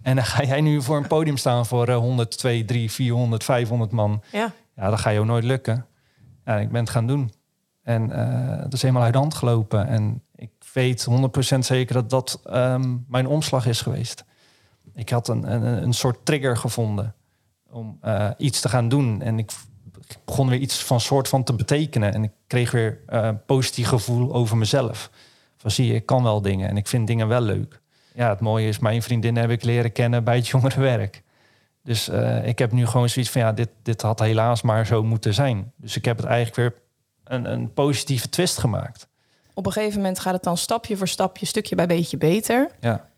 En 0.03 0.17
dan 0.17 0.25
ga 0.25 0.45
jij 0.45 0.61
nu 0.61 0.83
voor 0.83 0.97
een 0.97 1.07
podium 1.07 1.37
staan 1.37 1.67
voor 1.67 1.91
100, 1.91 2.39
2, 2.39 2.65
3, 2.65 2.91
400, 2.91 3.45
500 3.45 3.91
man. 3.91 4.23
Ja. 4.33 4.53
Ja, 4.77 4.91
dat 4.91 5.01
ga 5.01 5.11
je 5.11 5.19
ook 5.19 5.27
nooit 5.27 5.45
lukken. 5.45 5.87
Ja, 6.45 6.59
ik 6.59 6.71
ben 6.71 6.81
het 6.81 6.91
gaan 6.91 7.07
doen. 7.07 7.33
En 7.83 8.09
dat 8.63 8.73
is 8.73 8.83
helemaal 8.83 9.03
uit 9.03 9.13
de 9.13 9.19
hand 9.19 9.35
gelopen. 9.35 9.87
En 9.87 10.23
ik 10.35 10.51
weet 10.73 11.07
100% 11.55 11.59
zeker 11.59 11.95
dat 11.95 12.11
dat 12.11 12.41
um, 12.51 13.05
mijn 13.09 13.27
omslag 13.27 13.67
is 13.67 13.81
geweest. 13.81 14.25
Ik 14.95 15.09
had 15.09 15.29
een, 15.29 15.53
een, 15.53 15.83
een 15.83 15.93
soort 15.93 16.25
trigger 16.25 16.57
gevonden 16.57 17.15
om 17.71 17.99
uh, 18.05 18.31
iets 18.37 18.61
te 18.61 18.69
gaan 18.69 18.89
doen. 18.89 19.23
En 19.23 19.39
ik, 19.39 19.53
ik, 20.09 20.19
begon 20.25 20.49
weer 20.49 20.59
iets 20.59 20.85
van 20.85 21.01
soort 21.01 21.29
van 21.29 21.45
te 21.45 21.55
betekenen. 21.55 22.15
En 22.15 22.23
ik 22.23 22.33
kreeg 22.47 22.71
weer 22.71 23.01
uh, 23.09 23.31
positief 23.47 23.89
gevoel 23.89 24.33
over 24.33 24.57
mezelf. 24.57 25.11
Van 25.57 25.71
zie 25.71 25.87
je, 25.87 25.95
ik 25.95 26.07
kan 26.07 26.23
wel 26.23 26.43
dingen 26.43 26.69
en 26.69 26.77
ik 26.77 26.89
vind 26.89 27.07
dingen 27.07 27.29
wel 27.29 27.41
leuk. 27.41 27.80
Ja, 28.21 28.29
het 28.29 28.41
mooie 28.41 28.69
is, 28.69 28.79
mijn 28.79 29.03
vriendin 29.03 29.37
heb 29.37 29.51
ik 29.51 29.65
leren 29.65 29.93
kennen 29.93 30.25
bij 30.25 30.37
het 30.37 30.49
jongerenwerk. 30.55 31.23
Dus 31.83 32.09
uh, 32.09 32.47
ik 32.47 32.59
heb 32.59 32.73
nu 32.73 32.87
gewoon 32.87 33.09
zoiets 33.09 33.31
van, 33.31 33.41
ja, 33.41 33.53
dit, 33.53 33.69
dit 33.83 34.03
had 34.03 34.19
helaas 34.19 34.63
maar 34.63 34.87
zo 34.87 35.03
moeten 35.03 35.35
zijn. 35.35 35.73
Dus 35.77 35.97
ik 35.97 36.05
heb 36.05 36.17
het 36.17 36.27
eigenlijk 36.27 36.57
weer 36.57 36.83
een, 37.25 37.53
een 37.53 37.73
positieve 37.73 38.29
twist 38.29 38.59
gemaakt. 38.59 39.09
Op 39.55 39.67
een 39.67 39.73
gegeven 39.73 39.97
moment 39.97 40.19
gaat 40.19 40.33
het 40.33 40.43
dan 40.43 40.57
stapje 40.57 40.97
voor 40.97 41.09
stapje, 41.09 41.47
stukje 41.47 41.75
bij 41.75 41.87
beetje 41.87 42.17
beter. 42.17 42.71
Ja. 42.81 43.09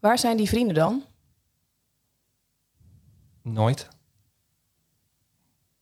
Waar 0.00 0.18
zijn 0.18 0.36
die 0.36 0.48
vrienden 0.48 0.74
dan? 0.74 1.04
Nooit. 3.42 3.88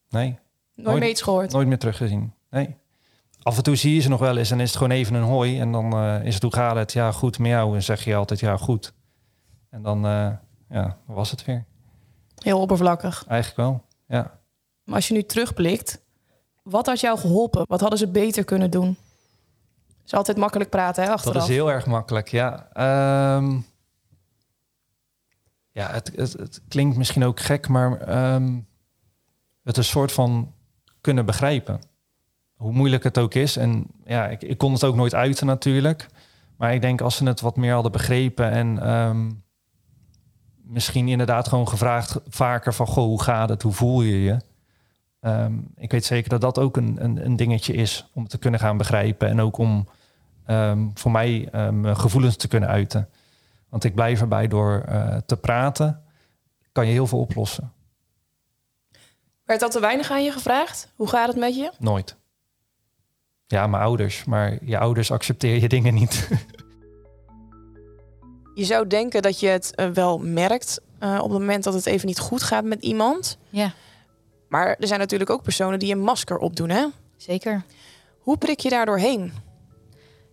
Nee. 0.08 0.38
Nooit, 0.74 1.00
meer 1.00 1.08
iets 1.08 1.22
gehoord? 1.22 1.52
Nooit 1.52 1.68
meer 1.68 1.78
teruggezien. 1.78 2.32
Nee. 2.50 2.76
Af 3.42 3.56
en 3.56 3.62
toe 3.62 3.76
zie 3.76 3.94
je 3.94 4.00
ze 4.00 4.08
nog 4.08 4.20
wel 4.20 4.36
eens 4.36 4.50
en 4.50 4.60
is 4.60 4.68
het 4.68 4.76
gewoon 4.76 4.92
even 4.92 5.14
een 5.14 5.22
hooi. 5.22 5.60
En 5.60 5.72
dan 5.72 6.04
uh, 6.04 6.24
is 6.24 6.34
het 6.34 6.42
hoe 6.42 6.54
gaat 6.54 6.76
het? 6.76 6.92
Ja, 6.92 7.12
goed 7.12 7.38
met 7.38 7.50
jou. 7.50 7.74
En 7.74 7.82
zeg 7.82 8.04
je 8.04 8.14
altijd 8.14 8.40
ja, 8.40 8.56
goed. 8.56 8.92
En 9.70 9.82
dan 9.82 10.06
uh, 10.06 10.30
ja, 10.68 10.96
was 11.06 11.30
het 11.30 11.44
weer. 11.44 11.64
Heel 12.38 12.60
oppervlakkig. 12.60 13.24
Eigenlijk 13.26 13.60
wel, 13.60 13.84
ja. 14.06 14.40
Maar 14.84 14.94
als 14.94 15.08
je 15.08 15.14
nu 15.14 15.22
terugblikt, 15.22 16.02
wat 16.62 16.86
had 16.86 17.00
jou 17.00 17.18
geholpen? 17.18 17.64
Wat 17.68 17.80
hadden 17.80 17.98
ze 17.98 18.08
beter 18.08 18.44
kunnen 18.44 18.70
doen? 18.70 18.88
Het 19.86 20.06
is 20.06 20.14
altijd 20.14 20.36
makkelijk 20.36 20.70
praten, 20.70 21.04
hè, 21.04 21.10
achteraf. 21.10 21.34
Dat 21.34 21.42
is 21.42 21.48
heel 21.48 21.70
erg 21.70 21.86
makkelijk, 21.86 22.28
ja. 22.28 22.68
Um, 23.36 23.66
ja, 25.72 25.90
het, 25.90 26.12
het, 26.16 26.32
het, 26.32 26.62
klinkt 26.68 26.96
misschien 26.96 27.24
ook 27.24 27.40
gek, 27.40 27.68
maar 27.68 28.32
um, 28.34 28.66
het 29.62 29.76
een 29.76 29.84
soort 29.84 30.12
van 30.12 30.54
kunnen 31.00 31.26
begrijpen. 31.26 31.80
Hoe 32.62 32.72
moeilijk 32.72 33.04
het 33.04 33.18
ook 33.18 33.34
is. 33.34 33.56
En 33.56 33.86
ja, 34.04 34.28
ik, 34.28 34.42
ik 34.42 34.58
kon 34.58 34.72
het 34.72 34.84
ook 34.84 34.94
nooit 34.94 35.14
uiten 35.14 35.46
natuurlijk. 35.46 36.06
Maar 36.56 36.74
ik 36.74 36.80
denk 36.80 37.00
als 37.00 37.16
ze 37.16 37.24
het 37.24 37.40
wat 37.40 37.56
meer 37.56 37.72
hadden 37.72 37.92
begrepen 37.92 38.50
en 38.50 38.90
um, 38.90 39.42
misschien 40.62 41.08
inderdaad 41.08 41.48
gewoon 41.48 41.68
gevraagd 41.68 42.20
vaker 42.28 42.74
van 42.74 42.86
goh, 42.86 43.04
hoe 43.04 43.22
gaat 43.22 43.48
het? 43.48 43.62
Hoe 43.62 43.72
voel 43.72 44.02
je 44.02 44.22
je? 44.22 44.36
Um, 45.20 45.72
ik 45.76 45.90
weet 45.90 46.04
zeker 46.04 46.28
dat 46.28 46.40
dat 46.40 46.58
ook 46.58 46.76
een, 46.76 46.96
een, 47.04 47.24
een, 47.24 47.36
dingetje 47.36 47.72
is 47.72 48.10
om 48.14 48.28
te 48.28 48.38
kunnen 48.38 48.60
gaan 48.60 48.76
begrijpen 48.76 49.28
en 49.28 49.40
ook 49.40 49.58
om 49.58 49.88
um, 50.46 50.90
voor 50.94 51.10
mij 51.10 51.48
gevoelens 51.82 52.36
te 52.36 52.48
kunnen 52.48 52.68
uiten. 52.68 53.08
Want 53.68 53.84
ik 53.84 53.94
blijf 53.94 54.20
erbij 54.20 54.48
door 54.48 54.84
uh, 54.88 55.16
te 55.16 55.36
praten, 55.36 56.02
kan 56.72 56.86
je 56.86 56.92
heel 56.92 57.06
veel 57.06 57.20
oplossen. 57.20 57.72
Werd 59.44 59.60
dat 59.60 59.70
te 59.70 59.80
weinig 59.80 60.10
aan 60.10 60.24
je 60.24 60.32
gevraagd? 60.32 60.92
Hoe 60.96 61.08
gaat 61.08 61.28
het 61.28 61.36
met 61.36 61.56
je? 61.56 61.72
Nooit. 61.78 62.16
Ja, 63.52 63.66
mijn 63.66 63.82
ouders. 63.82 64.24
Maar 64.24 64.58
je 64.64 64.78
ouders 64.78 65.10
accepteer 65.10 65.60
je 65.60 65.68
dingen 65.68 65.94
niet. 65.94 66.28
je 68.54 68.64
zou 68.64 68.86
denken 68.86 69.22
dat 69.22 69.40
je 69.40 69.46
het 69.46 69.72
uh, 69.76 69.86
wel 69.86 70.18
merkt 70.18 70.80
uh, 71.00 71.18
op 71.22 71.30
het 71.30 71.38
moment 71.38 71.64
dat 71.64 71.74
het 71.74 71.86
even 71.86 72.06
niet 72.06 72.18
goed 72.18 72.42
gaat 72.42 72.64
met 72.64 72.82
iemand. 72.82 73.38
Ja. 73.48 73.72
Maar 74.48 74.76
er 74.78 74.86
zijn 74.86 75.00
natuurlijk 75.00 75.30
ook 75.30 75.42
personen 75.42 75.78
die 75.78 75.92
een 75.92 76.00
masker 76.00 76.38
opdoen, 76.38 76.68
hè? 76.68 76.86
Zeker. 77.16 77.64
Hoe 78.18 78.36
prik 78.36 78.60
je 78.60 78.70
daar 78.70 78.86
doorheen? 78.86 79.32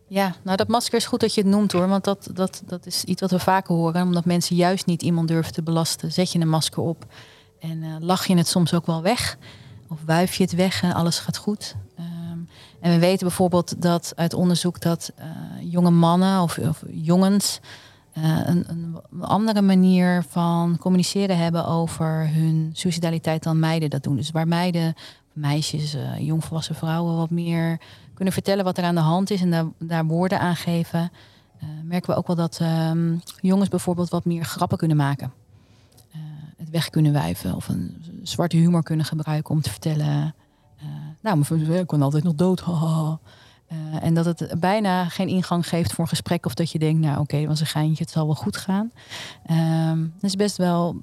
Ja, 0.07 0.35
nou 0.43 0.57
dat 0.57 0.67
masker 0.67 0.97
is 0.97 1.05
goed 1.05 1.19
dat 1.19 1.33
je 1.33 1.41
het 1.41 1.49
noemt 1.49 1.71
hoor. 1.71 1.87
Want 1.87 2.03
dat, 2.03 2.29
dat, 2.33 2.61
dat 2.65 2.85
is 2.85 3.03
iets 3.03 3.21
wat 3.21 3.31
we 3.31 3.39
vaker 3.39 3.75
horen. 3.75 4.03
Omdat 4.03 4.25
mensen 4.25 4.55
juist 4.55 4.85
niet 4.85 5.01
iemand 5.01 5.27
durven 5.27 5.53
te 5.53 5.63
belasten. 5.63 6.11
Zet 6.11 6.31
je 6.31 6.39
een 6.39 6.49
masker 6.49 6.83
op 6.83 7.05
en 7.59 7.83
uh, 7.83 7.95
lach 7.99 8.27
je 8.27 8.37
het 8.37 8.47
soms 8.47 8.73
ook 8.73 8.85
wel 8.85 9.01
weg. 9.01 9.37
Of 9.89 9.97
wuif 10.05 10.35
je 10.35 10.43
het 10.43 10.55
weg 10.55 10.83
en 10.83 10.93
alles 10.93 11.19
gaat 11.19 11.37
goed. 11.37 11.75
Um, 11.99 12.18
en 12.81 12.91
we 12.91 12.99
weten 12.99 13.27
bijvoorbeeld 13.27 13.81
dat 13.81 14.13
uit 14.15 14.33
onderzoek 14.33 14.79
dat 14.79 15.11
uh, 15.19 15.25
jonge 15.71 15.89
mannen 15.89 16.41
of, 16.41 16.59
jongens 16.89 17.59
uh, 18.17 18.39
een, 18.43 18.65
een, 18.69 18.97
andere 19.21 19.61
manier 19.61 20.23
van 20.27 20.77
communiceren 20.79 21.37
hebben 21.37 21.65
over 21.65 22.29
hun 22.33 22.69
suicidaliteit 22.73 23.43
dan 23.43 23.59
meiden 23.59 23.89
dat 23.89 24.03
doen. 24.03 24.15
Dus 24.15 24.31
waar 24.31 24.47
meiden, 24.47 24.93
meisjes, 25.33 25.97
jongvolwassen 26.19 26.75
vrouwen 26.75 27.15
wat 27.15 27.29
meer 27.29 27.81
kunnen 28.13 28.33
vertellen 28.33 28.63
wat 28.63 28.77
er 28.77 28.83
aan 28.83 28.95
de 28.95 29.01
hand 29.01 29.31
is 29.31 29.41
en 29.41 29.51
daar, 29.51 29.65
daar 29.79 30.05
woorden 30.05 30.39
aan 30.39 30.55
geven, 30.55 31.11
merken 31.83 32.09
we 32.09 32.17
ook 32.17 32.27
wel 32.27 32.35
dat 32.35 32.59
um, 32.61 33.21
jongens 33.41 33.69
bijvoorbeeld 33.69 34.09
wat 34.09 34.25
meer 34.25 34.43
grappen 34.43 34.77
kunnen 34.77 34.97
maken. 34.97 35.33
Het 36.57 36.69
weg 36.69 36.89
kunnen 36.89 37.13
wijven 37.13 37.55
of 37.55 37.67
een 37.67 38.03
zwarte 38.23 38.57
humor 38.57 38.83
kunnen 38.83 39.05
gebruiken 39.05 39.51
om 39.51 39.61
te 39.61 39.69
vertellen. 39.69 40.35
Nou, 41.21 41.43
ik 41.79 41.87
kon 41.87 42.01
altijd 42.01 42.23
nog 42.23 42.35
dood. 42.35 42.63
Eh, 43.69 43.77
en 44.01 44.13
dat 44.13 44.25
het 44.25 44.59
bijna 44.59 45.09
geen 45.09 45.27
ingang 45.27 45.67
geeft 45.67 45.93
voor 45.93 46.03
een 46.03 46.09
gesprek 46.09 46.45
of 46.45 46.53
dat 46.53 46.71
je 46.71 46.79
denkt, 46.79 47.01
nou 47.01 47.19
oké, 47.19 47.39
dat 47.39 47.47
was 47.47 47.59
een 47.59 47.65
geintje, 47.65 48.03
het 48.03 48.13
zal 48.13 48.25
wel 48.25 48.35
goed 48.35 48.57
gaan. 48.57 48.91
Ehm 49.45 50.01
het 50.01 50.23
is 50.23 50.35
best 50.35 50.57
wel 50.57 50.95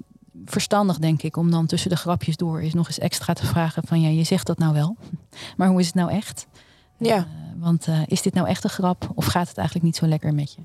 verstandig, 0.45 0.97
denk 0.97 1.21
ik, 1.21 1.37
om 1.37 1.51
dan 1.51 1.65
tussen 1.65 1.89
de 1.89 1.95
grapjes 1.95 2.35
door 2.35 2.59
eens 2.59 2.73
nog 2.73 2.87
eens 2.87 2.99
extra 2.99 3.33
te 3.33 3.45
vragen 3.45 3.83
van 3.87 4.01
ja, 4.01 4.09
je 4.09 4.23
zegt 4.23 4.47
dat 4.47 4.57
nou 4.57 4.73
wel, 4.73 4.95
maar 5.57 5.67
hoe 5.67 5.79
is 5.79 5.85
het 5.85 5.95
nou 5.95 6.11
echt? 6.11 6.47
Ja. 6.97 7.17
Eh, 7.17 7.23
want 7.55 7.87
eh, 7.87 7.99
is 8.07 8.21
dit 8.21 8.33
nou 8.33 8.47
echt 8.47 8.63
een 8.63 8.69
grap 8.69 9.11
of 9.15 9.25
gaat 9.25 9.47
het 9.47 9.57
eigenlijk 9.57 9.85
niet 9.85 9.95
zo 9.95 10.07
lekker 10.07 10.33
met 10.33 10.53
je? 10.53 10.61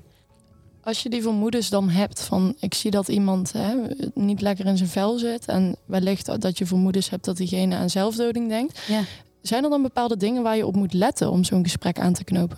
Als 0.83 1.03
je 1.03 1.09
die 1.09 1.21
vermoedens 1.21 1.69
dan 1.69 1.89
hebt 1.89 2.21
van 2.21 2.55
ik 2.59 2.73
zie 2.73 2.91
dat 2.91 3.07
iemand 3.07 3.51
hè, 3.51 3.75
niet 4.13 4.41
lekker 4.41 4.65
in 4.65 4.77
zijn 4.77 4.89
vel 4.89 5.17
zit 5.17 5.45
en 5.45 5.75
wellicht 5.85 6.41
dat 6.41 6.57
je 6.57 6.65
vermoedens 6.65 7.09
hebt 7.09 7.25
dat 7.25 7.37
diegene 7.37 7.75
aan 7.75 7.89
zelfdoding 7.89 8.49
denkt, 8.49 8.79
Ja. 8.87 9.01
Zijn 9.43 9.63
er 9.63 9.69
dan 9.69 9.81
bepaalde 9.81 10.17
dingen 10.17 10.43
waar 10.43 10.55
je 10.55 10.65
op 10.65 10.75
moet 10.75 10.93
letten 10.93 11.31
om 11.31 11.43
zo'n 11.43 11.63
gesprek 11.63 11.99
aan 11.99 12.13
te 12.13 12.23
knopen? 12.23 12.57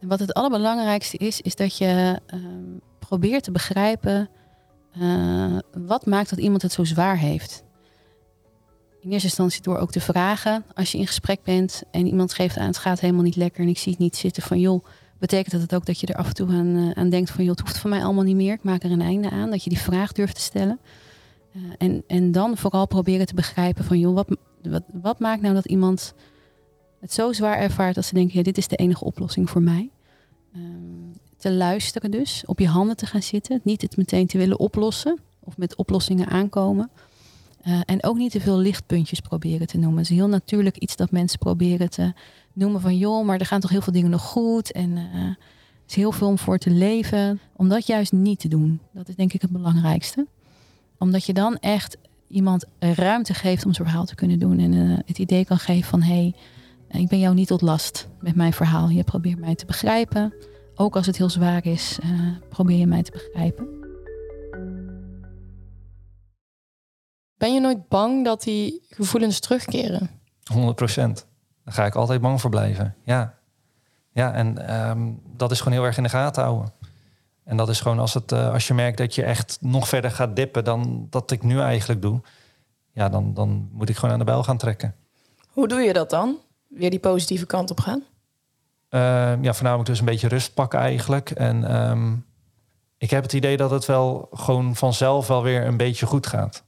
En 0.00 0.08
Wat 0.08 0.18
het 0.18 0.34
allerbelangrijkste 0.34 1.16
is, 1.16 1.40
is 1.40 1.54
dat 1.54 1.76
je 1.76 2.20
ehm, 2.26 2.78
probeert 2.98 3.44
te 3.44 3.50
begrijpen 3.50 4.28
eh, 5.00 5.56
wat 5.72 6.06
maakt 6.06 6.30
dat 6.30 6.38
iemand 6.38 6.62
het 6.62 6.72
zo 6.72 6.84
zwaar 6.84 7.18
heeft. 7.18 7.64
In 9.00 9.10
eerste 9.10 9.26
instantie 9.26 9.62
door 9.62 9.78
ook 9.78 9.90
te 9.90 10.00
vragen 10.00 10.64
als 10.74 10.92
je 10.92 10.98
in 10.98 11.06
gesprek 11.06 11.42
bent 11.42 11.82
en 11.90 12.06
iemand 12.06 12.34
geeft 12.34 12.56
aan 12.56 12.66
het 12.66 12.78
gaat 12.78 13.00
helemaal 13.00 13.22
niet 13.22 13.36
lekker 13.36 13.62
en 13.62 13.68
ik 13.68 13.78
zie 13.78 13.92
het 13.92 14.00
niet 14.00 14.16
zitten 14.16 14.42
van 14.42 14.60
joh, 14.60 14.84
betekent 15.18 15.50
dat 15.50 15.60
het 15.60 15.74
ook 15.74 15.86
dat 15.86 16.00
je 16.00 16.06
er 16.06 16.14
af 16.14 16.26
en 16.26 16.34
toe 16.34 16.48
aan, 16.48 16.76
eh, 16.76 16.90
aan 16.90 17.10
denkt 17.10 17.30
van 17.30 17.44
joh, 17.44 17.56
het 17.56 17.60
hoeft 17.60 17.78
van 17.78 17.90
mij 17.90 18.04
allemaal 18.04 18.24
niet 18.24 18.36
meer, 18.36 18.52
ik 18.52 18.62
maak 18.62 18.82
er 18.82 18.90
een 18.90 19.00
einde 19.00 19.30
aan, 19.30 19.50
dat 19.50 19.64
je 19.64 19.70
die 19.70 19.78
vraag 19.78 20.12
durft 20.12 20.34
te 20.34 20.40
stellen. 20.40 20.80
Eh, 21.52 21.60
en, 21.78 22.04
en 22.06 22.32
dan 22.32 22.56
vooral 22.56 22.86
proberen 22.86 23.26
te 23.26 23.34
begrijpen 23.34 23.84
van 23.84 23.98
joh, 23.98 24.14
wat, 24.14 24.36
wat, 24.62 24.82
wat 24.92 25.18
maakt 25.18 25.42
nou 25.42 25.54
dat 25.54 25.66
iemand 25.66 26.14
het 27.00 27.12
zo 27.12 27.32
zwaar 27.32 27.58
ervaart 27.58 27.94
dat 27.94 28.04
ze 28.04 28.14
denken, 28.14 28.36
ja, 28.36 28.42
dit 28.42 28.58
is 28.58 28.68
de 28.68 28.76
enige 28.76 29.04
oplossing 29.04 29.50
voor 29.50 29.62
mij. 29.62 29.90
Ehm, 30.54 30.62
te 31.36 31.52
luisteren 31.52 32.10
dus, 32.10 32.42
op 32.46 32.58
je 32.58 32.68
handen 32.68 32.96
te 32.96 33.06
gaan 33.06 33.22
zitten, 33.22 33.60
niet 33.64 33.82
het 33.82 33.96
meteen 33.96 34.26
te 34.26 34.38
willen 34.38 34.58
oplossen 34.58 35.18
of 35.40 35.56
met 35.56 35.76
oplossingen 35.76 36.26
aankomen. 36.26 36.90
Eh, 37.62 37.80
en 37.84 38.04
ook 38.04 38.16
niet 38.16 38.32
te 38.32 38.40
veel 38.40 38.58
lichtpuntjes 38.58 39.20
proberen 39.20 39.66
te 39.66 39.78
noemen. 39.78 39.98
Het 39.98 40.10
is 40.10 40.16
heel 40.16 40.28
natuurlijk 40.28 40.76
iets 40.76 40.96
dat 40.96 41.10
mensen 41.10 41.38
proberen 41.38 41.90
te 41.90 42.12
noemen 42.52 42.80
van 42.80 42.98
joh, 42.98 43.24
maar 43.24 43.38
er 43.38 43.46
gaan 43.46 43.60
toch 43.60 43.70
heel 43.70 43.82
veel 43.82 43.92
dingen 43.92 44.10
nog 44.10 44.22
goed 44.22 44.72
en 44.72 44.96
eh, 44.96 45.14
er 45.14 45.36
is 45.88 45.94
heel 45.94 46.12
veel 46.12 46.28
om 46.28 46.38
voor 46.38 46.58
te 46.58 46.70
leven. 46.70 47.40
Om 47.56 47.68
dat 47.68 47.86
juist 47.86 48.12
niet 48.12 48.40
te 48.40 48.48
doen, 48.48 48.80
dat 48.92 49.08
is 49.08 49.14
denk 49.14 49.32
ik 49.32 49.42
het 49.42 49.50
belangrijkste. 49.50 50.26
Omdat 50.98 51.24
je 51.24 51.32
dan 51.32 51.58
echt 51.58 51.96
iemand 52.32 52.64
ruimte 52.78 53.34
geeft 53.34 53.66
om 53.66 53.74
zijn 53.74 53.88
verhaal 53.88 54.04
te 54.04 54.14
kunnen 54.14 54.38
doen 54.38 54.58
en 54.58 54.72
eh, 54.72 54.98
het 55.06 55.18
idee 55.18 55.44
kan 55.44 55.58
geven 55.58 55.90
van 55.90 56.02
hé, 56.02 56.34
hey, 56.88 57.00
ik 57.00 57.08
ben 57.08 57.18
jou 57.18 57.34
niet 57.34 57.46
tot 57.46 57.60
last 57.60 58.08
met 58.20 58.34
mijn 58.34 58.52
verhaal. 58.52 58.88
Je 58.88 59.04
probeert 59.04 59.38
mij 59.38 59.54
te 59.54 59.66
begrijpen. 59.66 60.34
Ook 60.74 60.96
als 60.96 61.06
het 61.06 61.16
heel 61.16 61.30
zwaar 61.30 61.66
is, 61.66 61.98
eh, 62.02 62.10
probeer 62.48 62.76
je 62.76 62.86
mij 62.86 63.02
te 63.02 63.10
begrijpen. 63.10 63.66
Ben 67.36 67.54
je 67.54 67.60
nooit 67.60 67.88
bang 67.88 68.24
dat 68.24 68.42
die 68.42 68.86
gevoelens 68.88 69.40
terugkeren? 69.40 70.10
100 70.52 70.76
procent. 70.76 71.26
Daar 71.64 71.74
ga 71.74 71.86
ik 71.86 71.94
altijd 71.94 72.20
bang 72.20 72.40
voor 72.40 72.50
blijven. 72.50 72.94
Ja, 73.04 73.38
ja 74.12 74.32
en 74.32 74.68
ehm, 74.68 75.12
dat 75.36 75.50
is 75.50 75.58
gewoon 75.58 75.72
heel 75.72 75.86
erg 75.86 75.96
in 75.96 76.02
de 76.02 76.08
gaten 76.08 76.42
houden. 76.42 76.72
En 77.44 77.56
dat 77.56 77.68
is 77.68 77.80
gewoon 77.80 77.98
als, 77.98 78.14
het, 78.14 78.32
eh, 78.32 78.52
als 78.52 78.66
je 78.66 78.74
merkt 78.74 78.98
dat 78.98 79.14
je 79.14 79.22
echt 79.22 79.58
nog 79.60 79.88
verder 79.88 80.10
gaat 80.10 80.36
dippen 80.36 80.64
dan 80.64 81.06
dat 81.10 81.30
ik 81.30 81.42
nu 81.42 81.60
eigenlijk 81.60 82.02
doe. 82.02 82.20
Ja, 82.92 83.08
dan, 83.08 83.34
dan 83.34 83.68
moet 83.72 83.88
ik 83.88 83.96
gewoon 83.96 84.12
aan 84.12 84.18
de 84.18 84.24
bel 84.24 84.42
gaan 84.42 84.56
trekken. 84.56 84.94
Hoe 85.48 85.68
doe 85.68 85.80
je 85.80 85.92
dat 85.92 86.10
dan? 86.10 86.36
Weer 86.68 86.90
die 86.90 86.98
positieve 86.98 87.46
kant 87.46 87.70
op 87.70 87.80
gaan? 87.80 88.02
Ehm, 88.88 89.42
ja, 89.44 89.52
voornamelijk 89.54 89.88
dus 89.88 89.98
een 89.98 90.04
beetje 90.04 90.28
rust 90.28 90.54
pakken 90.54 90.78
eigenlijk. 90.78 91.30
En 91.30 91.64
ehm, 91.64 92.14
ik 92.98 93.10
heb 93.10 93.22
het 93.22 93.32
idee 93.32 93.56
dat 93.56 93.70
het 93.70 93.86
wel 93.86 94.28
gewoon 94.32 94.76
vanzelf 94.76 95.26
wel 95.26 95.42
weer 95.42 95.66
een 95.66 95.76
beetje 95.76 96.06
goed 96.06 96.26
gaat. 96.26 96.62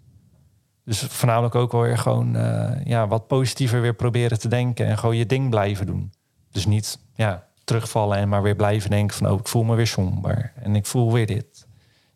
Dus 0.85 0.99
voornamelijk 0.99 1.55
ook 1.55 1.73
wel 1.73 1.81
weer 1.81 1.99
gewoon 1.99 2.37
eh, 2.37 2.85
ja, 2.85 3.09
wat 3.09 3.27
positiever 3.27 3.81
weer 3.81 3.95
proberen 3.95 4.39
te 4.39 4.49
denken 4.49 4.87
en 4.87 4.99
gewoon 4.99 5.17
je 5.17 5.27
ding 5.27 5.51
blijven 5.51 5.87
doen. 5.87 6.13
Dus 6.51 6.67
niet 6.67 6.99
ja, 7.15 7.47
terugvallen 7.65 8.19
en 8.19 8.29
maar 8.29 8.43
weer 8.43 8.57
blijven 8.57 8.91
denken 8.91 9.17
van 9.17 9.31
oh, 9.31 9.39
ik 9.39 9.49
voel 9.49 9.63
me 9.63 9.75
weer 9.75 9.87
somber 9.87 10.53
en 10.63 10.77
ik 10.77 10.87
voel 10.87 11.13
weer 11.13 11.27
dit. 11.27 11.67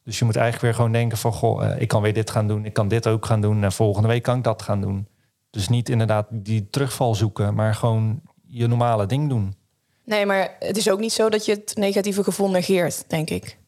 Dus 0.04 0.18
je 0.18 0.24
moet 0.24 0.36
eigenlijk 0.36 0.64
weer 0.64 0.74
gewoon 0.74 0.92
denken 0.92 1.18
van 1.18 1.32
goh, 1.32 1.64
eh, 1.64 1.80
ik 1.80 1.88
kan 1.88 2.02
weer 2.02 2.14
dit 2.14 2.30
gaan 2.30 2.48
doen, 2.48 2.64
ik 2.64 2.72
kan 2.72 2.88
dit 2.88 3.06
ook 3.06 3.26
gaan 3.26 3.40
doen 3.40 3.64
en 3.64 3.72
volgende 3.72 4.08
week 4.08 4.22
kan 4.22 4.36
ik 4.36 4.44
dat 4.44 4.62
gaan 4.62 4.80
doen. 4.80 5.08
Dus 5.50 5.68
niet 5.68 5.88
inderdaad 5.88 6.26
die 6.30 6.70
terugval 6.70 7.14
zoeken, 7.14 7.54
maar 7.54 7.74
gewoon 7.74 8.20
je 8.46 8.66
normale 8.66 9.06
ding 9.06 9.28
doen. 9.28 9.54
Nee, 10.04 10.26
maar 10.26 10.56
het 10.58 10.76
is 10.76 10.90
ook 10.90 11.00
niet 11.00 11.12
zo 11.12 11.28
dat 11.28 11.44
je 11.44 11.52
het 11.52 11.76
negatieve 11.76 12.24
gevoel 12.24 12.50
negeert, 12.50 13.04
denk 13.10 13.30
ik. 13.30 13.58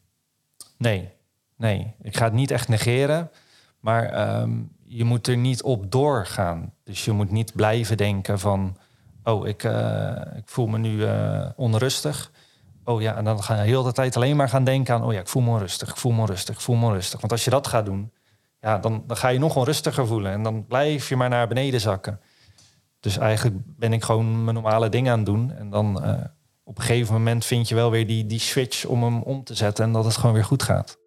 Nee, 0.77 1.09
nee. 1.57 1.93
Ik 2.01 2.17
ga 2.17 2.23
het 2.23 2.33
niet 2.33 2.51
echt 2.51 2.67
negeren. 2.67 3.31
Maar 3.79 4.09
ehm, 4.09 4.51
je 4.85 5.03
moet 5.03 5.27
er 5.27 5.37
niet 5.37 5.63
op 5.63 5.91
doorgaan. 5.91 6.73
Dus 6.83 7.05
je 7.05 7.11
moet 7.11 7.31
niet 7.31 7.55
blijven 7.55 7.97
denken 7.97 8.39
van... 8.39 8.77
oh, 9.23 9.47
ik, 9.47 9.63
eh, 9.63 10.11
ik 10.35 10.43
voel 10.45 10.67
me 10.67 10.77
nu 10.77 11.05
eh, 11.05 11.49
onrustig. 11.55 12.31
Oh 12.83 13.01
ja, 13.01 13.15
en 13.15 13.23
dan 13.23 13.43
ga 13.43 13.55
je 13.55 13.61
heel 13.61 13.83
de 13.83 13.91
tijd 13.91 14.15
alleen 14.15 14.35
maar 14.35 14.49
gaan 14.49 14.63
denken 14.63 14.93
aan... 14.93 15.03
oh 15.03 15.13
ja, 15.13 15.19
ik 15.19 15.27
voel 15.27 15.41
me 15.41 15.49
onrustig, 15.49 15.89
ik 15.89 15.95
voel 15.95 16.11
me 16.11 16.19
onrustig, 16.19 16.55
ik 16.55 16.61
voel 16.61 16.75
me 16.75 16.85
onrustig. 16.85 17.19
Want 17.19 17.31
als 17.31 17.43
je 17.43 17.49
dat 17.49 17.67
gaat 17.67 17.85
doen, 17.85 18.11
ja, 18.59 18.77
dan, 18.77 19.03
dan 19.07 19.17
ga 19.17 19.27
je 19.27 19.39
nog 19.39 19.55
onrustiger 19.55 20.07
voelen. 20.07 20.31
En 20.31 20.43
dan 20.43 20.65
blijf 20.65 21.09
je 21.09 21.15
maar 21.15 21.29
naar 21.29 21.47
beneden 21.47 21.79
zakken. 21.79 22.19
Dus 22.99 23.17
eigenlijk 23.17 23.57
ben 23.65 23.93
ik 23.93 24.03
gewoon 24.03 24.43
mijn 24.43 24.55
normale 24.55 24.89
dingen 24.89 25.11
aan 25.11 25.17
het 25.17 25.27
doen. 25.27 25.51
En 25.51 25.69
dan 25.69 26.03
eh, 26.03 26.13
op 26.63 26.77
een 26.77 26.83
gegeven 26.83 27.13
moment 27.13 27.45
vind 27.45 27.69
je 27.69 27.75
wel 27.75 27.91
weer 27.91 28.07
die, 28.07 28.25
die 28.25 28.39
switch 28.39 28.85
om 28.85 29.03
hem 29.03 29.21
om 29.21 29.43
te 29.43 29.53
zetten... 29.53 29.85
en 29.85 29.91
dat 29.91 30.05
het 30.05 30.17
gewoon 30.17 30.33
weer 30.33 30.45
goed 30.45 30.63
gaat. 30.63 30.97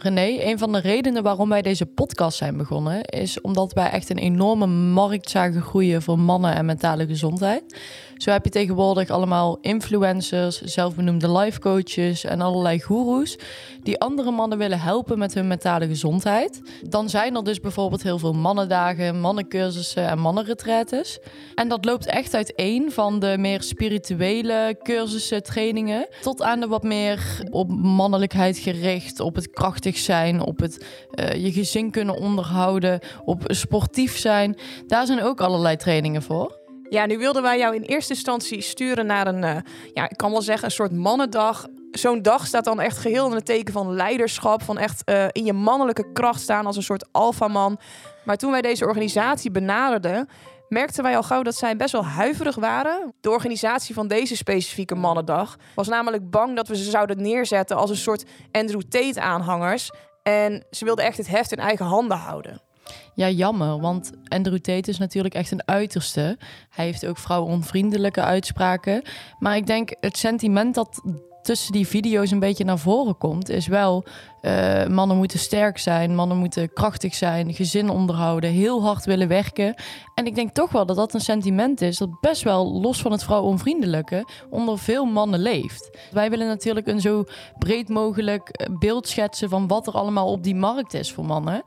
René, 0.00 0.36
een 0.40 0.58
van 0.58 0.72
de 0.72 0.80
redenen 0.80 1.22
waarom 1.22 1.48
wij 1.48 1.62
deze 1.62 1.86
podcast 1.86 2.38
zijn 2.38 2.56
begonnen, 2.56 3.04
is 3.04 3.40
omdat 3.40 3.72
wij 3.72 3.90
echt 3.90 4.10
een 4.10 4.18
enorme 4.18 4.66
markt 4.66 5.30
zagen 5.30 5.62
groeien 5.62 6.02
voor 6.02 6.18
mannen 6.18 6.54
en 6.54 6.64
mentale 6.64 7.06
gezondheid. 7.06 7.80
Zo 8.18 8.30
heb 8.30 8.44
je 8.44 8.50
tegenwoordig 8.50 9.10
allemaal 9.10 9.58
influencers, 9.60 10.60
zelfbenoemde 10.60 11.32
life 11.32 11.60
coaches 11.60 12.24
en 12.24 12.40
allerlei 12.40 12.80
goeroes 12.80 13.36
die 13.82 14.00
andere 14.00 14.30
mannen 14.30 14.58
willen 14.58 14.80
helpen 14.80 15.18
met 15.18 15.34
hun 15.34 15.46
mentale 15.46 15.86
gezondheid. 15.86 16.60
Dan 16.82 17.08
zijn 17.08 17.36
er 17.36 17.44
dus 17.44 17.60
bijvoorbeeld 17.60 18.02
heel 18.02 18.18
veel 18.18 18.32
mannendagen, 18.32 19.20
mannencursussen 19.20 20.08
en 20.08 20.18
mannenretretes. 20.18 21.18
En 21.54 21.68
dat 21.68 21.84
loopt 21.84 22.06
echt 22.06 22.34
uiteen 22.34 22.92
van 22.92 23.18
de 23.18 23.36
meer 23.38 23.62
spirituele 23.62 24.76
cursussen, 24.82 25.42
trainingen, 25.42 26.08
tot 26.20 26.42
aan 26.42 26.60
de 26.60 26.66
wat 26.66 26.82
meer 26.82 27.40
op 27.50 27.70
mannelijkheid 27.80 28.58
gericht, 28.58 29.20
op 29.20 29.34
het 29.34 29.50
krachtig 29.50 29.96
zijn, 29.96 30.40
op 30.40 30.58
het 30.58 30.86
eh, 31.10 31.44
je 31.44 31.52
gezin 31.52 31.90
kunnen 31.90 32.16
onderhouden, 32.18 33.00
op 33.24 33.42
sportief 33.46 34.18
zijn. 34.18 34.56
Daar 34.86 35.06
zijn 35.06 35.22
ook 35.22 35.40
allerlei 35.40 35.76
trainingen 35.76 36.22
voor. 36.22 36.57
Ja, 36.88 37.06
nu 37.06 37.18
wilden 37.18 37.42
wij 37.42 37.58
jou 37.58 37.74
in 37.74 37.82
eerste 37.82 38.12
instantie 38.12 38.60
sturen 38.60 39.06
naar 39.06 39.26
een, 39.26 39.44
eh, 39.44 39.56
ja, 39.94 40.08
ik 40.08 40.16
kan 40.16 40.30
wel 40.30 40.42
zeggen, 40.42 40.64
een 40.64 40.70
soort 40.70 40.92
mannendag. 40.92 41.66
Zo'n 41.90 42.22
dag 42.22 42.46
staat 42.46 42.64
dan 42.64 42.80
echt 42.80 42.98
geheel 42.98 43.26
in 43.26 43.34
het 43.34 43.44
teken 43.44 43.72
van 43.72 43.94
leiderschap, 43.94 44.62
van 44.62 44.78
echt 44.78 45.04
eh, 45.04 45.26
in 45.32 45.44
je 45.44 45.52
mannelijke 45.52 46.12
kracht 46.12 46.40
staan 46.40 46.66
als 46.66 46.76
een 46.76 46.82
soort 46.82 47.08
alfaman. 47.12 47.78
Maar 48.24 48.36
toen 48.36 48.50
wij 48.50 48.62
deze 48.62 48.84
organisatie 48.84 49.50
benaderden, 49.50 50.28
merkten 50.68 51.02
wij 51.02 51.16
al 51.16 51.22
gauw 51.22 51.42
dat 51.42 51.54
zij 51.54 51.76
best 51.76 51.92
wel 51.92 52.04
huiverig 52.04 52.54
waren. 52.54 53.14
De 53.20 53.30
organisatie 53.30 53.94
van 53.94 54.08
deze 54.08 54.36
specifieke 54.36 54.94
mannendag 54.94 55.56
was 55.74 55.88
namelijk 55.88 56.30
bang 56.30 56.56
dat 56.56 56.68
we 56.68 56.76
ze 56.76 56.90
zouden 56.90 57.22
neerzetten 57.22 57.76
als 57.76 57.90
een 57.90 57.96
soort 57.96 58.24
Andrew 58.52 58.82
Tate 58.82 59.20
aanhangers. 59.20 59.90
En 60.22 60.66
ze 60.70 60.84
wilden 60.84 61.04
echt 61.04 61.16
het 61.16 61.28
heft 61.28 61.52
in 61.52 61.58
eigen 61.58 61.86
handen 61.86 62.16
houden. 62.16 62.67
Ja, 63.14 63.28
jammer, 63.28 63.80
want 63.80 64.10
Andrew 64.28 64.58
Tate 64.58 64.90
is 64.90 64.98
natuurlijk 64.98 65.34
echt 65.34 65.50
een 65.50 65.68
uiterste. 65.68 66.38
Hij 66.70 66.84
heeft 66.84 67.06
ook 67.06 67.18
vrouwenonvriendelijke 67.18 68.22
uitspraken. 68.22 69.02
Maar 69.38 69.56
ik 69.56 69.66
denk 69.66 69.96
het 70.00 70.16
sentiment 70.16 70.74
dat 70.74 71.02
tussen 71.48 71.72
die 71.72 71.86
video's 71.86 72.30
een 72.30 72.38
beetje 72.38 72.64
naar 72.64 72.78
voren 72.78 73.18
komt, 73.18 73.48
is 73.48 73.66
wel 73.66 74.04
uh, 74.42 74.86
mannen 74.86 75.16
moeten 75.16 75.38
sterk 75.38 75.78
zijn, 75.78 76.14
mannen 76.14 76.36
moeten 76.36 76.72
krachtig 76.72 77.14
zijn, 77.14 77.54
gezin 77.54 77.90
onderhouden, 77.90 78.50
heel 78.50 78.82
hard 78.82 79.04
willen 79.04 79.28
werken. 79.28 79.74
En 80.14 80.26
ik 80.26 80.34
denk 80.34 80.50
toch 80.50 80.70
wel 80.70 80.86
dat 80.86 80.96
dat 80.96 81.14
een 81.14 81.20
sentiment 81.20 81.80
is 81.80 81.98
dat 81.98 82.20
best 82.20 82.42
wel 82.42 82.80
los 82.80 83.00
van 83.00 83.12
het 83.12 83.24
vrouwenonvriendelijke 83.24 84.28
onder 84.50 84.78
veel 84.78 85.04
mannen 85.04 85.40
leeft. 85.40 85.98
Wij 86.10 86.30
willen 86.30 86.46
natuurlijk 86.46 86.86
een 86.86 87.00
zo 87.00 87.24
breed 87.58 87.88
mogelijk 87.88 88.68
beeld 88.78 89.08
schetsen 89.08 89.48
van 89.48 89.66
wat 89.66 89.86
er 89.86 89.92
allemaal 89.92 90.30
op 90.30 90.42
die 90.42 90.56
markt 90.56 90.94
is 90.94 91.12
voor 91.12 91.24
mannen. 91.24 91.62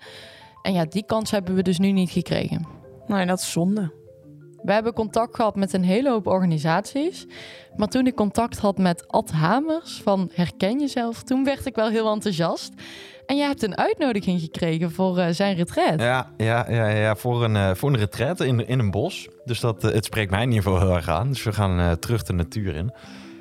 En 0.62 0.74
ja, 0.74 0.86
die 0.86 1.06
kans 1.06 1.32
hebben 1.32 1.56
we 1.56 1.62
dus 1.62 1.80
nu 1.80 1.92
niet 1.92 2.10
gekregen. 2.10 2.68
Nee, 3.08 3.26
dat 3.26 3.40
is 3.40 3.52
zonde. 3.52 4.00
We 4.64 4.74
hebben 4.74 4.94
contact 4.94 5.36
gehad 5.36 5.56
met 5.56 5.74
een 5.74 5.84
hele 5.84 6.10
hoop 6.10 6.28
organisaties. 6.28 7.26
Maar 7.76 7.88
toen 7.88 8.08
ik 8.08 8.16
contact 8.16 8.58
had 8.58 8.78
met 8.78 9.08
Ad 9.08 9.32
Hamers 9.32 10.02
van 10.04 10.30
Herken 10.34 10.80
Jezelf, 10.80 11.24
toen 11.24 11.44
werd 11.44 11.66
ik 11.66 11.76
wel 11.76 11.90
heel 11.90 12.12
enthousiast. 12.12 12.74
En 13.26 13.38
jij 13.38 13.48
hebt 13.48 13.64
een 13.64 13.78
uitnodiging 13.78 14.42
gekregen 14.42 14.92
voor 14.92 15.18
uh, 15.18 15.26
zijn 15.30 15.56
retreat. 15.56 16.00
Ja, 16.00 16.32
ja, 16.38 16.66
ja, 16.70 16.88
ja 16.88 17.16
voor, 17.16 17.44
een, 17.44 17.56
uh, 17.56 17.72
voor 17.74 17.90
een 17.90 17.98
retreat 17.98 18.40
in, 18.40 18.68
in 18.68 18.80
een 18.80 18.92
bos. 18.92 19.30
Dus 19.46 19.60
dat, 19.60 19.84
uh, 19.84 19.92
het 19.92 20.06
spreekt 20.06 20.32
mij 20.32 20.42
in 20.42 20.52
ieder 20.52 20.64
geval 20.64 20.80
heel 20.80 20.96
erg 20.96 21.10
aan. 21.10 21.28
Dus 21.28 21.44
we 21.44 21.54
gaan 21.54 22.00
terug 22.00 22.24
de 22.24 22.34
natuur 22.34 22.76
in. 22.76 22.94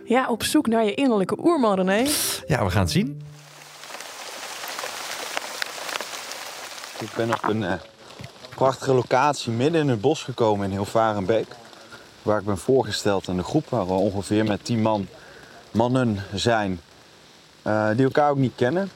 Ja, 0.05 0.29
op 0.29 0.43
zoek 0.43 0.67
naar 0.67 0.85
je 0.85 0.95
innerlijke 0.95 1.39
oerman, 1.45 1.75
René. 1.75 2.09
Ja, 2.47 2.65
we 2.65 2.71
gaan 2.71 2.83
het 2.83 2.91
zien. 2.91 3.21
Ik 7.01 7.13
ben 7.17 7.33
op 7.33 7.43
een 7.43 7.79
prachtige 8.55 8.95
locatie 8.95 9.53
midden 9.53 9.81
in 9.81 9.89
het 9.89 10.01
bos 10.01 10.23
gekomen 10.23 10.65
in 10.65 10.77
Hilvarenbeek. 10.77 11.47
Waar 12.23 12.39
ik 12.39 12.45
ben 12.45 12.59
voorgesteld 12.59 13.29
in 13.29 13.37
de 13.37 13.43
groep 13.43 13.69
waar 13.69 13.87
we 13.87 13.93
ongeveer 13.93 14.45
met 14.45 14.65
tien 14.65 14.83
man, 14.83 15.07
mannen 15.71 16.25
zijn. 16.35 16.81
die 17.97 18.05
elkaar 18.05 18.31
ook 18.31 18.37
niet 18.37 18.55
kennen. 18.55 18.91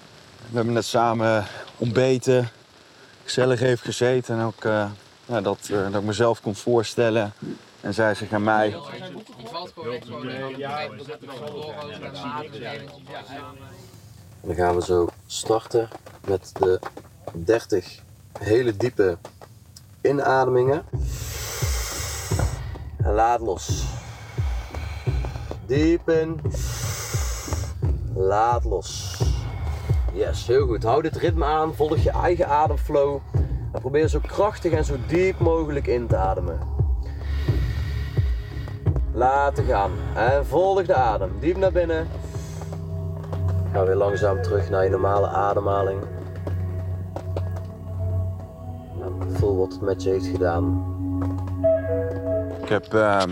We 0.49 0.57
hebben 0.57 0.75
net 0.75 0.85
samen 0.85 1.47
ontbeten, 1.77 2.49
gezellig 3.25 3.61
even 3.61 3.85
gezeten 3.85 4.39
en 4.39 4.45
ook 4.45 4.65
uh, 4.65 4.91
ja, 5.27 5.41
dat, 5.41 5.59
dat 5.69 5.95
ik 5.95 6.03
mezelf 6.03 6.41
kon 6.41 6.55
voorstellen. 6.55 7.33
En 7.81 7.95
zij 7.95 8.15
zich 8.15 8.33
aan 8.33 8.43
mij. 8.43 8.77
En 14.41 14.51
dan 14.51 14.55
gaan 14.55 14.75
we 14.75 14.83
zo 14.83 15.09
starten 15.27 15.89
met 16.27 16.51
de 16.53 16.81
30 17.35 18.03
hele 18.39 18.77
diepe 18.77 19.19
inademingen. 20.01 20.83
En 22.97 23.13
laat 23.13 23.41
los. 23.41 23.85
Diep 25.67 26.09
in. 26.09 26.41
Laat 28.15 28.65
los. 28.65 29.23
Yes, 30.13 30.47
heel 30.47 30.67
goed. 30.67 30.83
Hou 30.83 31.03
dit 31.03 31.17
ritme 31.17 31.45
aan, 31.45 31.75
volg 31.75 31.97
je 31.97 32.11
eigen 32.11 32.49
ademflow. 32.49 33.21
En 33.73 33.81
probeer 33.81 34.09
zo 34.09 34.19
krachtig 34.19 34.73
en 34.73 34.85
zo 34.85 34.97
diep 35.07 35.39
mogelijk 35.39 35.87
in 35.87 36.07
te 36.07 36.17
ademen. 36.17 36.59
Laten 39.13 39.65
gaan. 39.65 39.91
En 40.15 40.47
volg 40.47 40.85
de 40.85 40.95
adem. 40.95 41.31
Diep 41.41 41.57
naar 41.57 41.73
binnen. 41.73 42.09
Ga 43.73 43.85
weer 43.85 43.95
langzaam 43.95 44.43
terug 44.43 44.71
naar 44.71 44.85
je 44.85 44.91
normale 44.91 45.27
ademhaling. 45.27 46.14
Voel 49.29 49.57
wat 49.57 49.73
het 49.73 49.81
met 49.81 50.03
je 50.03 50.11
heeft 50.11 50.27
gedaan. 50.27 50.93
Ik 52.63 52.69
heb 52.69 52.95
uh, 52.95 53.23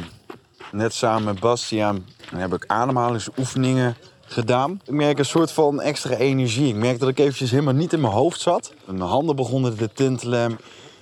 net 0.72 0.94
samen 0.94 1.24
met 1.24 1.40
Bastiaan 1.40 2.04
heb 2.36 2.54
ik 2.54 2.64
ademhalingsoefeningen 2.66 3.96
gedaan. 4.24 4.80
Ik 4.84 4.92
merk 4.92 5.18
een 5.18 5.24
soort 5.24 5.52
van 5.52 5.80
extra 5.80 6.14
energie. 6.14 6.68
Ik 6.68 6.74
merk 6.74 6.98
dat 6.98 7.08
ik 7.08 7.18
eventjes 7.18 7.50
helemaal 7.50 7.74
niet 7.74 7.92
in 7.92 8.00
mijn 8.00 8.12
hoofd 8.12 8.40
zat. 8.40 8.72
Mijn 8.84 9.00
handen 9.00 9.36
begonnen 9.36 9.76
te 9.76 9.92
tintelen. 9.92 10.58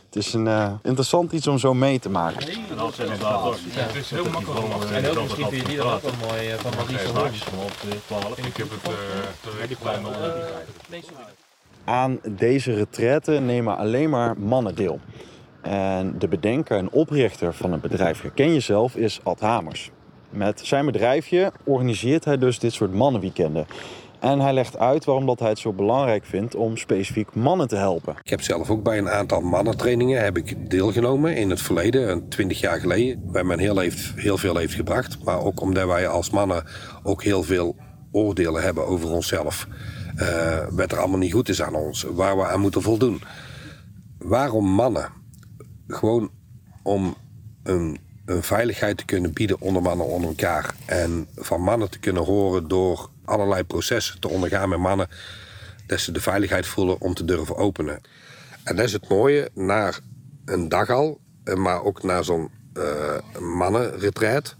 Het 0.06 0.16
is 0.24 0.32
een 0.32 0.46
uh, 0.46 0.72
interessant 0.82 1.32
iets 1.32 1.46
om 1.46 1.58
zo 1.58 1.74
mee 1.74 1.98
te 1.98 2.10
maken. 2.10 2.46
Het 2.46 3.94
is 3.94 4.10
heel 4.10 4.24
makkelijk. 4.24 4.90
En 4.90 5.10
ook 5.10 5.22
misschien 5.22 5.48
vind 5.48 5.62
je 5.62 5.68
die 5.68 5.78
er 5.78 5.94
ook 5.94 6.02
wel 6.02 6.12
mooi 6.28 6.54
van 6.58 6.72
wat 6.76 6.88
die 6.88 6.98
zo 6.98 7.26
Ik 8.46 8.56
heb 8.56 8.70
het 8.70 8.80
twee 9.40 9.76
kleine 9.76 10.08
Aan 11.84 12.20
deze 12.28 12.74
retraite 12.74 13.32
nemen 13.32 13.76
alleen 13.76 14.10
maar 14.10 14.38
mannen 14.38 14.74
deel. 14.74 15.00
En 15.62 16.14
de 16.18 16.28
bedenker 16.28 16.76
en 16.76 16.90
oprichter 16.90 17.54
van 17.54 17.72
het 17.72 17.80
bedrijf 17.80 18.22
Herken 18.22 18.52
Jezelf 18.52 18.96
is 18.96 19.20
Ad 19.22 19.40
Hamers. 19.40 19.90
Met 20.30 20.60
zijn 20.64 20.86
bedrijfje 20.86 21.52
organiseert 21.64 22.24
hij 22.24 22.38
dus 22.38 22.58
dit 22.58 22.72
soort 22.72 22.94
mannenweekenden. 22.94 23.66
En 24.20 24.40
hij 24.40 24.52
legt 24.52 24.78
uit 24.78 25.04
waarom 25.04 25.26
dat 25.26 25.38
hij 25.38 25.48
het 25.48 25.58
zo 25.58 25.72
belangrijk 25.72 26.24
vindt 26.24 26.54
om 26.54 26.76
specifiek 26.76 27.34
mannen 27.34 27.68
te 27.68 27.76
helpen. 27.76 28.14
Ik 28.22 28.30
heb 28.30 28.40
zelf 28.40 28.70
ook 28.70 28.82
bij 28.82 28.98
een 28.98 29.08
aantal 29.08 29.40
mannentrainingen 29.40 30.22
heb 30.22 30.36
ik 30.36 30.70
deelgenomen 30.70 31.36
in 31.36 31.50
het 31.50 31.60
verleden, 31.60 32.28
twintig 32.28 32.60
jaar 32.60 32.80
geleden. 32.80 33.32
Bij 33.32 33.44
men 33.44 33.58
heel, 33.58 33.78
heeft, 33.78 34.12
heel 34.16 34.38
veel 34.38 34.56
heeft 34.56 34.74
gebracht. 34.74 35.24
Maar 35.24 35.40
ook 35.44 35.60
omdat 35.60 35.86
wij 35.86 36.08
als 36.08 36.30
mannen 36.30 36.64
ook 37.02 37.22
heel 37.22 37.42
veel 37.42 37.76
oordelen 38.12 38.62
hebben 38.62 38.86
over 38.86 39.10
onszelf. 39.10 39.66
Uh, 40.20 40.66
wat 40.70 40.92
er 40.92 40.98
allemaal 40.98 41.18
niet 41.18 41.32
goed 41.32 41.48
is 41.48 41.62
aan 41.62 41.74
ons, 41.74 42.02
waar 42.02 42.36
we 42.36 42.46
aan 42.46 42.60
moeten 42.60 42.82
voldoen. 42.82 43.22
Waarom 44.18 44.66
mannen? 44.66 45.12
Gewoon 45.86 46.30
om 46.82 47.16
een 47.62 47.98
een 48.30 48.42
veiligheid 48.42 48.96
te 48.96 49.04
kunnen 49.04 49.32
bieden 49.32 49.60
onder 49.60 49.82
mannen 49.82 50.06
onder 50.06 50.28
elkaar. 50.28 50.74
En 50.86 51.28
van 51.36 51.60
mannen 51.60 51.90
te 51.90 51.98
kunnen 51.98 52.24
horen 52.24 52.68
door 52.68 53.10
allerlei 53.24 53.64
processen 53.64 54.20
te 54.20 54.28
ondergaan 54.28 54.68
met 54.68 54.78
mannen. 54.78 55.08
Dat 55.86 56.00
ze 56.00 56.12
de 56.12 56.20
veiligheid 56.20 56.66
voelen 56.66 57.00
om 57.00 57.14
te 57.14 57.24
durven 57.24 57.56
openen. 57.56 58.00
En 58.64 58.76
dat 58.76 58.84
is 58.84 58.92
het 58.92 59.08
mooie, 59.08 59.50
na 59.54 59.92
een 60.44 60.68
dag 60.68 60.90
al, 60.90 61.20
maar 61.54 61.82
ook 61.82 62.02
na 62.02 62.22
zo'n 62.22 62.50
uh, 62.74 63.40
mannenretreat, 63.40 64.56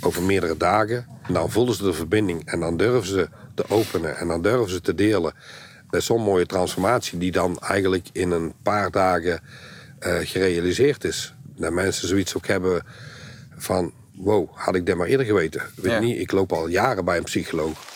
over 0.00 0.22
meerdere 0.22 0.56
dagen, 0.56 1.06
dan 1.28 1.50
voelen 1.50 1.74
ze 1.74 1.82
de 1.82 1.92
verbinding 1.92 2.44
en 2.44 2.60
dan 2.60 2.76
durven 2.76 3.08
ze 3.08 3.28
te 3.54 3.64
openen 3.68 4.16
en 4.16 4.28
dan 4.28 4.42
durven 4.42 4.70
ze 4.70 4.80
te 4.80 4.94
delen. 4.94 5.34
Dat 5.90 6.00
is 6.00 6.06
zo'n 6.06 6.22
mooie 6.22 6.46
transformatie 6.46 7.18
die 7.18 7.32
dan 7.32 7.58
eigenlijk 7.58 8.08
in 8.12 8.30
een 8.30 8.52
paar 8.62 8.90
dagen 8.90 9.40
uh, 10.00 10.16
gerealiseerd 10.22 11.04
is 11.04 11.34
dat 11.56 11.72
mensen 11.72 12.08
zoiets 12.08 12.36
ook 12.36 12.46
hebben 12.46 12.82
van... 13.56 13.92
wow, 14.14 14.48
had 14.52 14.74
ik 14.74 14.86
dat 14.86 14.96
maar 14.96 15.06
eerder 15.06 15.26
geweten. 15.26 15.62
Weet 15.76 15.92
ja. 15.92 15.98
niet, 15.98 16.20
ik 16.20 16.32
loop 16.32 16.52
al 16.52 16.68
jaren 16.68 17.04
bij 17.04 17.16
een 17.16 17.24
psycholoog. 17.24 17.92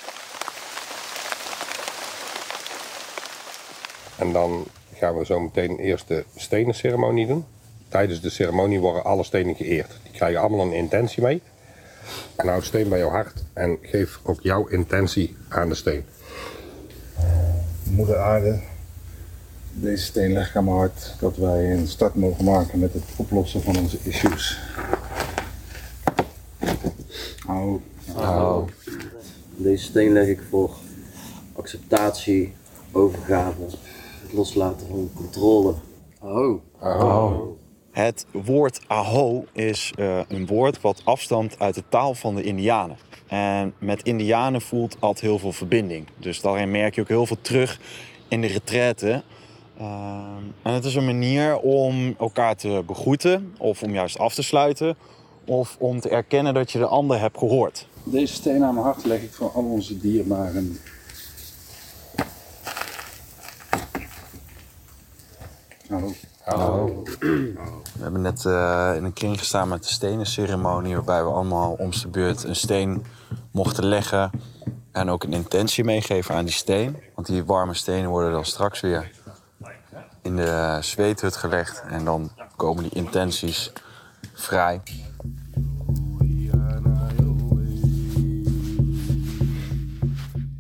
En 4.17 4.33
dan 4.33 4.67
gaan 4.95 5.19
we 5.19 5.25
zo 5.25 5.41
meteen 5.41 5.79
eerst 5.79 6.09
de 6.09 6.25
stenenceremonie 6.37 7.27
doen. 7.27 7.45
Tijdens 7.89 8.21
de 8.21 8.31
ceremonie 8.31 8.81
worden 8.81 9.05
alle 9.05 9.25
stenen 9.25 9.55
geëerd. 9.55 9.99
Die 10.03 10.13
krijgen 10.13 10.41
allemaal 10.41 10.67
een 10.67 10.73
intentie 10.73 11.23
mee. 11.23 11.43
En 12.37 12.49
houd 12.49 12.65
steen 12.65 12.89
bij 12.89 12.99
jouw 12.99 13.11
hart 13.11 13.45
en 13.53 13.79
geef 13.83 14.21
ook 14.23 14.41
jouw 14.41 14.67
intentie 14.67 15.37
aan 15.49 15.69
de 15.69 15.75
steen. 15.75 16.05
Moeder 17.83 18.17
aarde, 18.17 18.61
deze 19.73 20.05
steen 20.05 20.33
legt 20.33 20.57
aan 20.57 20.65
mijn 20.65 20.77
hart 20.77 21.15
dat 21.21 21.37
wij 21.37 21.73
een 21.73 21.89
start 21.89 22.15
mogen 22.15 22.45
maken 22.45 22.79
met 22.79 22.93
het 22.93 23.05
oplossen 23.17 23.63
van 23.63 23.79
onze 23.79 23.99
issues. 24.03 24.59
Au. 27.47 27.81
Au. 28.17 28.69
Deze 29.57 29.85
steen 29.85 30.13
leg 30.13 30.27
ik 30.27 30.41
voor 30.51 30.77
acceptatie, 31.53 32.55
overgave, 32.93 33.63
het 34.23 34.33
loslaten 34.33 34.87
van 34.87 35.11
controle. 35.15 35.75
Aho. 36.19 36.63
Aho. 36.79 37.57
Het 37.91 38.27
woord 38.33 38.81
aho 38.87 39.45
is 39.53 39.93
uh, 39.99 40.21
een 40.29 40.47
woord 40.47 40.81
wat 40.81 41.01
afstamt 41.05 41.59
uit 41.59 41.75
de 41.75 41.83
taal 41.89 42.15
van 42.15 42.35
de 42.35 42.43
Indianen. 42.43 42.97
En 43.27 43.75
met 43.79 44.03
Indianen 44.03 44.61
voelt 44.61 44.97
altijd 44.99 45.21
heel 45.21 45.39
veel 45.39 45.53
verbinding. 45.53 46.07
Dus 46.17 46.41
daarin 46.41 46.71
merk 46.71 46.95
je 46.95 47.01
ook 47.01 47.09
heel 47.09 47.27
veel 47.27 47.41
terug 47.41 47.81
in 48.29 48.41
de 48.41 48.47
retraite. 48.47 49.23
Ehm, 49.79 50.43
en 50.63 50.73
het 50.73 50.85
is 50.85 50.95
een 50.95 51.05
manier 51.05 51.59
om 51.59 52.15
elkaar 52.19 52.57
te 52.57 52.83
begroeten 52.87 53.55
of 53.59 53.83
om 53.83 53.93
juist 53.93 54.19
af 54.19 54.35
te 54.35 54.43
sluiten 54.43 54.97
of 55.45 55.77
om 55.79 56.01
te 56.01 56.09
erkennen 56.09 56.55
dat 56.55 56.71
je 56.71 56.79
de 56.79 56.87
ander 56.87 57.21
hebt 57.21 57.39
gehoord. 57.39 57.87
Deze 58.05 58.35
steen 58.35 58.65
aan 58.65 58.75
mijn 58.75 58.87
hart 58.87 59.05
leg 59.05 59.23
ik 59.23 59.33
voor 59.33 59.51
al 59.51 59.65
onze 59.65 59.99
dierbaren. 59.99 60.79
Hallo. 65.89 66.13
Hallo. 66.49 67.03
We 67.21 68.01
hebben 68.01 68.21
net 68.21 68.45
uh, 68.45 68.93
in 68.97 69.05
een 69.05 69.13
kring 69.13 69.39
gestaan 69.39 69.69
met 69.69 69.83
de 69.83 69.89
stenenceremonie, 69.89 70.95
waarbij 70.95 71.23
we 71.23 71.31
allemaal 71.31 71.73
om 71.73 71.91
de 71.91 72.09
beurt 72.09 72.45
een 72.45 72.57
steen 72.57 73.05
mochten 73.51 73.85
leggen 73.85 74.31
en 74.93 75.09
ook 75.11 75.25
een 75.25 75.33
intentie 75.33 75.85
meegeven 75.85 76.35
aan 76.35 76.45
die 76.45 76.55
steen. 76.55 76.97
Want 77.15 77.27
die 77.27 77.45
warme 77.45 77.75
stenen 77.75 78.11
worden 78.11 78.33
dan 78.33 78.45
straks 78.45 78.81
weer 78.81 79.11
in 80.23 80.37
de 80.37 80.79
zweethut 80.81 81.37
gelegd. 81.37 81.83
En 81.89 82.05
dan 82.05 82.31
komen 82.57 82.83
die 82.83 82.95
intenties 82.95 83.73
vrij. 84.35 84.81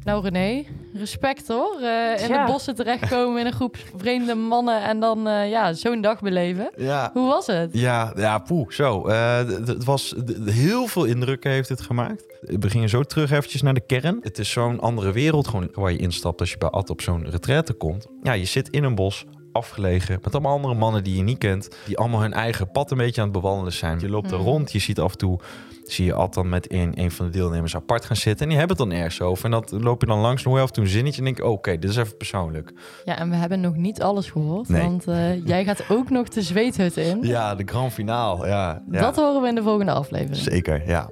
Nou 0.04 0.22
René, 0.22 0.66
respect 0.98 1.48
hoor. 1.48 1.76
Uh, 1.80 2.22
in 2.22 2.28
ja. 2.28 2.46
de 2.46 2.52
bossen 2.52 2.74
terechtkomen 2.74 3.40
in 3.40 3.46
een 3.46 3.52
groep 3.52 3.76
vreemde 3.96 4.34
mannen 4.34 4.82
en 4.82 5.00
dan 5.00 5.28
uh, 5.28 5.50
ja, 5.50 5.72
zo'n 5.72 6.00
dag 6.00 6.20
beleven. 6.20 6.70
Ja. 6.76 7.10
Hoe 7.12 7.28
was 7.28 7.46
het? 7.46 7.70
Ja, 7.72 8.12
ja 8.16 8.38
poeh, 8.38 8.70
zo. 8.70 9.08
Uh, 9.08 9.36
het 9.36 9.84
was 9.84 10.14
heel 10.44 10.86
veel 10.86 11.04
indruk 11.04 11.44
heeft 11.44 11.68
het 11.68 11.80
gemaakt. 11.80 12.24
We 12.40 12.70
gingen 12.70 12.88
zo 12.88 13.02
terug 13.02 13.30
eventjes 13.30 13.62
naar 13.62 13.74
de 13.74 13.86
kern. 13.86 14.18
Het 14.22 14.38
is 14.38 14.50
zo'n 14.50 14.80
andere 14.80 15.12
wereld 15.12 15.48
gewoon 15.48 15.68
waar 15.72 15.92
je 15.92 15.98
instapt 15.98 16.40
als 16.40 16.50
je 16.50 16.58
bij 16.58 16.68
Ad 16.68 16.90
op 16.90 17.00
zo'n 17.00 17.30
retraite 17.30 17.72
komt. 17.72 18.06
Ja, 18.22 18.32
je 18.32 18.44
zit 18.44 18.68
in 18.68 18.84
een 18.84 18.94
bos 18.94 19.24
afgelegen. 19.58 20.18
Met 20.22 20.32
allemaal 20.32 20.52
andere 20.52 20.74
mannen 20.74 21.04
die 21.04 21.16
je 21.16 21.22
niet 21.22 21.38
kent. 21.38 21.68
Die 21.86 21.98
allemaal 21.98 22.20
hun 22.20 22.32
eigen 22.32 22.70
pad 22.70 22.90
een 22.90 22.96
beetje 22.96 23.20
aan 23.20 23.28
het 23.28 23.40
bewandelen 23.40 23.72
zijn. 23.72 24.00
Je 24.00 24.08
loopt 24.08 24.30
er 24.30 24.36
Mhm. 24.38 24.46
rond, 24.46 24.72
je 24.72 24.78
ziet 24.78 25.00
af 25.00 25.12
en 25.12 25.18
toe... 25.18 25.38
Zie 25.84 26.04
je 26.04 26.12
altijd 26.12 26.46
met 26.46 26.72
een, 26.72 26.92
een 27.00 27.10
van 27.10 27.26
de 27.26 27.32
deelnemers 27.32 27.74
apart 27.76 28.04
gaan 28.04 28.16
zitten. 28.16 28.42
En 28.42 28.48
die 28.48 28.58
hebben 28.58 28.76
het 28.76 28.88
dan 28.88 28.96
ergens 28.98 29.20
over. 29.20 29.44
En 29.44 29.50
dat 29.50 29.70
loop 29.70 30.00
je 30.00 30.06
dan 30.06 30.18
langs. 30.18 30.42
Dan 30.42 30.52
hoor 30.52 30.60
je 30.60 30.66
af 30.66 30.70
en 30.70 30.74
toe 30.76 30.84
een 30.84 30.90
zinnetje. 30.90 31.18
En 31.18 31.24
denk 31.34 31.44
oké, 31.48 31.78
dit 31.78 31.90
is 31.90 31.96
even 31.96 32.16
persoonlijk. 32.16 32.72
Ja, 33.04 33.18
en 33.18 33.30
we 33.30 33.36
hebben 33.36 33.60
nog 33.60 33.76
niet 33.76 34.02
alles 34.02 34.30
gehoord. 34.30 34.68
Nee. 34.68 34.82
Want 34.82 35.06
eh, 35.06 35.44
jij 35.52 35.64
gaat 35.64 35.84
ook 35.90 36.10
nog 36.10 36.28
de 36.28 36.42
zweethut 36.42 36.96
in. 36.96 37.18
Ja, 37.22 37.54
de 37.54 37.62
grand 37.66 37.92
finale. 37.92 38.46
Ja, 38.46 38.82
ja. 38.90 39.00
Dat 39.00 39.16
horen 39.16 39.42
we 39.42 39.48
in 39.48 39.54
de 39.54 39.62
volgende 39.62 39.92
aflevering. 39.92 40.36
Zeker, 40.36 40.88
ja. 40.88 41.10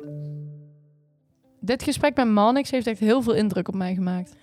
Dit 1.61 1.83
gesprek 1.83 2.17
met 2.17 2.29
Manix 2.29 2.71
heeft 2.71 2.87
echt 2.87 2.99
heel 3.01 3.23
veel 3.23 3.35
indruk 3.35 3.69
op 3.69 3.75
mij 3.75 3.95
gemaakt. 3.95 4.35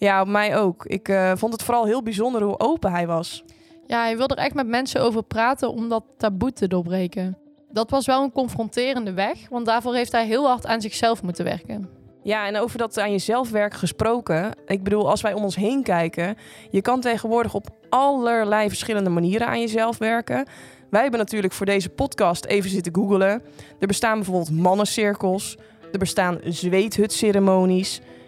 Ja, 0.00 0.20
op 0.20 0.28
mij 0.28 0.56
ook. 0.56 0.86
Ik 0.86 1.08
eh, 1.08 1.32
vond 1.34 1.52
het 1.52 1.62
vooral 1.62 1.84
heel 1.84 2.02
bijzonder 2.02 2.42
hoe 2.42 2.58
open 2.58 2.92
hij 2.92 3.06
was. 3.06 3.44
Ja, 3.86 4.02
hij 4.02 4.16
wil 4.16 4.28
er 4.28 4.36
echt 4.36 4.54
met 4.54 4.66
mensen 4.66 5.02
over 5.02 5.22
praten 5.22 5.70
om 5.70 5.88
dat 5.88 6.04
taboe 6.16 6.52
te 6.52 6.68
doorbreken. 6.68 7.38
Dat 7.70 7.90
was 7.90 8.06
wel 8.06 8.22
een 8.22 8.32
confronterende 8.32 9.12
weg, 9.12 9.48
want 9.48 9.66
daarvoor 9.66 9.94
heeft 9.94 10.12
hij 10.12 10.26
heel 10.26 10.46
hard 10.46 10.66
aan 10.66 10.80
zichzelf 10.80 11.22
moeten 11.22 11.44
werken. 11.44 11.88
Ja, 12.22 12.46
en 12.46 12.56
over 12.56 12.78
dat 12.78 12.98
aan 12.98 13.10
jezelf 13.10 13.50
werk 13.50 13.74
gesproken. 13.74 14.52
Ik 14.66 14.82
bedoel, 14.82 15.10
als 15.10 15.20
wij 15.20 15.32
om 15.32 15.42
ons 15.42 15.56
heen 15.56 15.82
kijken, 15.82 16.36
je 16.70 16.82
kan 16.82 17.00
tegenwoordig 17.00 17.54
op 17.54 17.68
allerlei 17.88 18.68
verschillende 18.68 19.10
manieren 19.10 19.46
aan 19.46 19.60
jezelf 19.60 19.98
werken. 19.98 20.46
Wij 20.90 21.02
hebben 21.02 21.20
natuurlijk 21.20 21.52
voor 21.52 21.66
deze 21.66 21.88
podcast 21.88 22.44
even 22.44 22.70
zitten 22.70 22.94
googelen. 22.94 23.42
Er 23.78 23.86
bestaan 23.86 24.14
bijvoorbeeld 24.14 24.50
mannencirkels, 24.50 25.56
er 25.92 25.98
bestaan 25.98 26.38
zweethutceremonies. 26.44 27.94
Hebt 27.96 28.18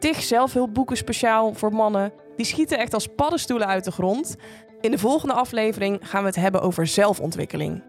tig 0.00 0.22
zelfhulpboeken 0.22 0.96
speciaal 0.96 1.54
voor 1.54 1.72
mannen. 1.72 2.12
Die 2.36 2.46
schieten 2.46 2.78
echt 2.78 2.94
als 2.94 3.06
paddenstoelen 3.16 3.66
uit 3.66 3.84
de 3.84 3.90
grond. 3.90 4.36
In 4.80 4.90
de 4.90 4.98
volgende 4.98 5.34
aflevering 5.34 5.98
gaan 6.02 6.20
we 6.20 6.26
het 6.26 6.36
hebben 6.36 6.60
over 6.62 6.86
zelfontwikkeling. 6.86 7.82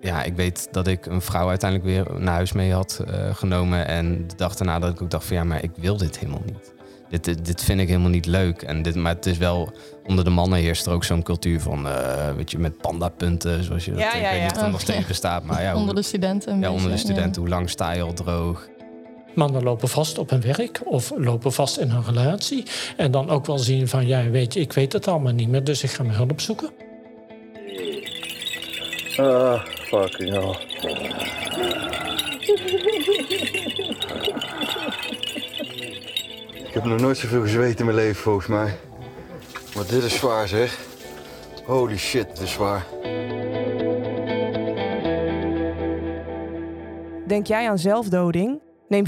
ja, 0.00 0.22
ik 0.22 0.36
weet 0.36 0.68
dat 0.70 0.86
ik 0.86 1.06
een 1.06 1.20
vrouw 1.22 1.48
uiteindelijk 1.48 1.90
weer 1.90 2.20
naar 2.20 2.34
huis 2.34 2.52
mee 2.52 2.72
had 2.72 3.02
eh, 3.06 3.34
genomen. 3.34 3.86
En 3.88 4.26
de 4.26 4.36
dag 4.36 4.54
daarna 4.56 4.78
dat 4.78 4.90
ik 4.90 5.02
ook 5.02 5.10
dacht 5.10 5.24
van 5.24 5.36
ja, 5.36 5.44
maar 5.44 5.62
ik 5.62 5.70
wil 5.76 5.96
dit 5.96 6.18
helemaal 6.18 6.42
niet. 6.44 6.74
Dit, 7.08 7.24
dit, 7.24 7.44
dit 7.46 7.62
vind 7.62 7.80
ik 7.80 7.88
helemaal 7.88 8.10
niet 8.10 8.26
leuk. 8.26 8.62
En 8.62 8.82
dit, 8.82 8.94
maar 8.94 9.14
het 9.14 9.26
is 9.26 9.38
wel, 9.38 9.72
onder 10.06 10.24
de 10.24 10.30
mannen 10.30 10.58
heerst 10.58 10.86
er 10.86 10.92
ook 10.92 11.04
zo'n 11.04 11.22
cultuur 11.22 11.60
van, 11.60 11.88
eh, 11.88 12.30
weet 12.36 12.50
je, 12.50 12.58
met 12.58 12.78
pandapunten, 12.78 13.64
zoals 13.64 13.84
je 13.84 13.90
dat, 13.90 14.00
Ja, 14.00 14.14
ik 14.14 14.22
ja, 14.22 14.28
weet 14.30 14.38
ja. 14.38 14.42
niet 14.44 14.52
of 14.52 14.58
dat 14.62 14.70
nog 14.70 14.80
steeds 14.80 15.00
ja. 15.02 15.06
bestaat. 15.06 15.44
Maar 15.44 15.62
ja, 15.62 15.70
hoe- 15.70 15.80
onder 15.80 15.94
de 15.94 16.02
studenten. 16.02 16.60
ja, 16.60 16.70
onder 16.70 16.90
de 16.90 16.96
studenten, 16.96 17.40
hoe 17.42 17.50
lang 17.50 17.70
sta 17.70 17.92
je 17.92 18.02
al 18.02 18.12
droog? 18.12 18.68
Mannen 19.34 19.62
lopen 19.62 19.88
vast 19.88 20.18
op 20.18 20.30
hun 20.30 20.40
werk 20.40 20.80
of 20.84 21.12
lopen 21.16 21.52
vast 21.52 21.78
in 21.78 21.90
hun 21.90 22.04
relatie. 22.04 22.64
En 22.96 23.10
dan 23.10 23.30
ook 23.30 23.46
wel 23.46 23.58
zien 23.58 23.88
van, 23.88 24.06
ja, 24.06 24.30
weet 24.30 24.54
je, 24.54 24.60
ik 24.60 24.72
weet 24.72 24.92
het 24.92 25.08
allemaal 25.08 25.32
niet 25.32 25.48
meer, 25.48 25.64
dus 25.64 25.82
ik 25.82 25.90
ga 25.90 26.02
mijn 26.02 26.16
hulp 26.16 26.40
zoeken. 26.40 26.70
Ah, 29.16 29.64
fucking 29.64 30.30
hell. 30.30 30.56
Ik 36.66 36.78
heb 36.78 36.84
nog 36.84 37.00
nooit 37.00 37.18
zoveel 37.18 37.40
gezweet 37.42 37.78
in 37.78 37.84
mijn 37.84 37.96
leven, 37.96 38.22
volgens 38.22 38.46
mij. 38.46 38.78
Maar 39.74 39.86
dit 39.86 40.02
is 40.02 40.14
zwaar, 40.14 40.48
zeg. 40.48 40.78
Holy 41.64 41.98
shit, 41.98 42.28
dit 42.28 42.40
is 42.40 42.52
zwaar. 42.52 42.86
Denk 47.26 47.46
jij 47.46 47.68
aan 47.68 47.78
zelfdoding? 47.78 48.61
Neem 48.92 49.06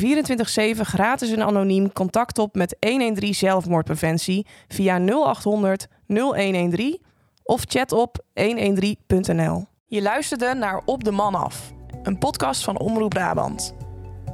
24-7 0.77 0.81
gratis 0.81 1.31
en 1.31 1.43
anoniem 1.43 1.93
contact 1.93 2.39
op 2.39 2.55
met 2.55 2.77
113 2.81 3.35
zelfmoordpreventie 3.35 4.47
via 4.69 4.99
0800 4.99 5.87
0113 6.07 7.03
of 7.43 7.63
chat 7.69 7.93
op 7.93 8.25
113.nl. 8.41 9.65
Je 9.87 10.03
luisterde 10.03 10.55
naar 10.55 10.83
Op 10.85 11.05
de 11.05 11.11
Man 11.11 11.35
af, 11.35 11.73
een 12.03 12.19
podcast 12.19 12.65
van 12.65 12.79
Omroep 12.79 13.11
Brabant. 13.11 13.75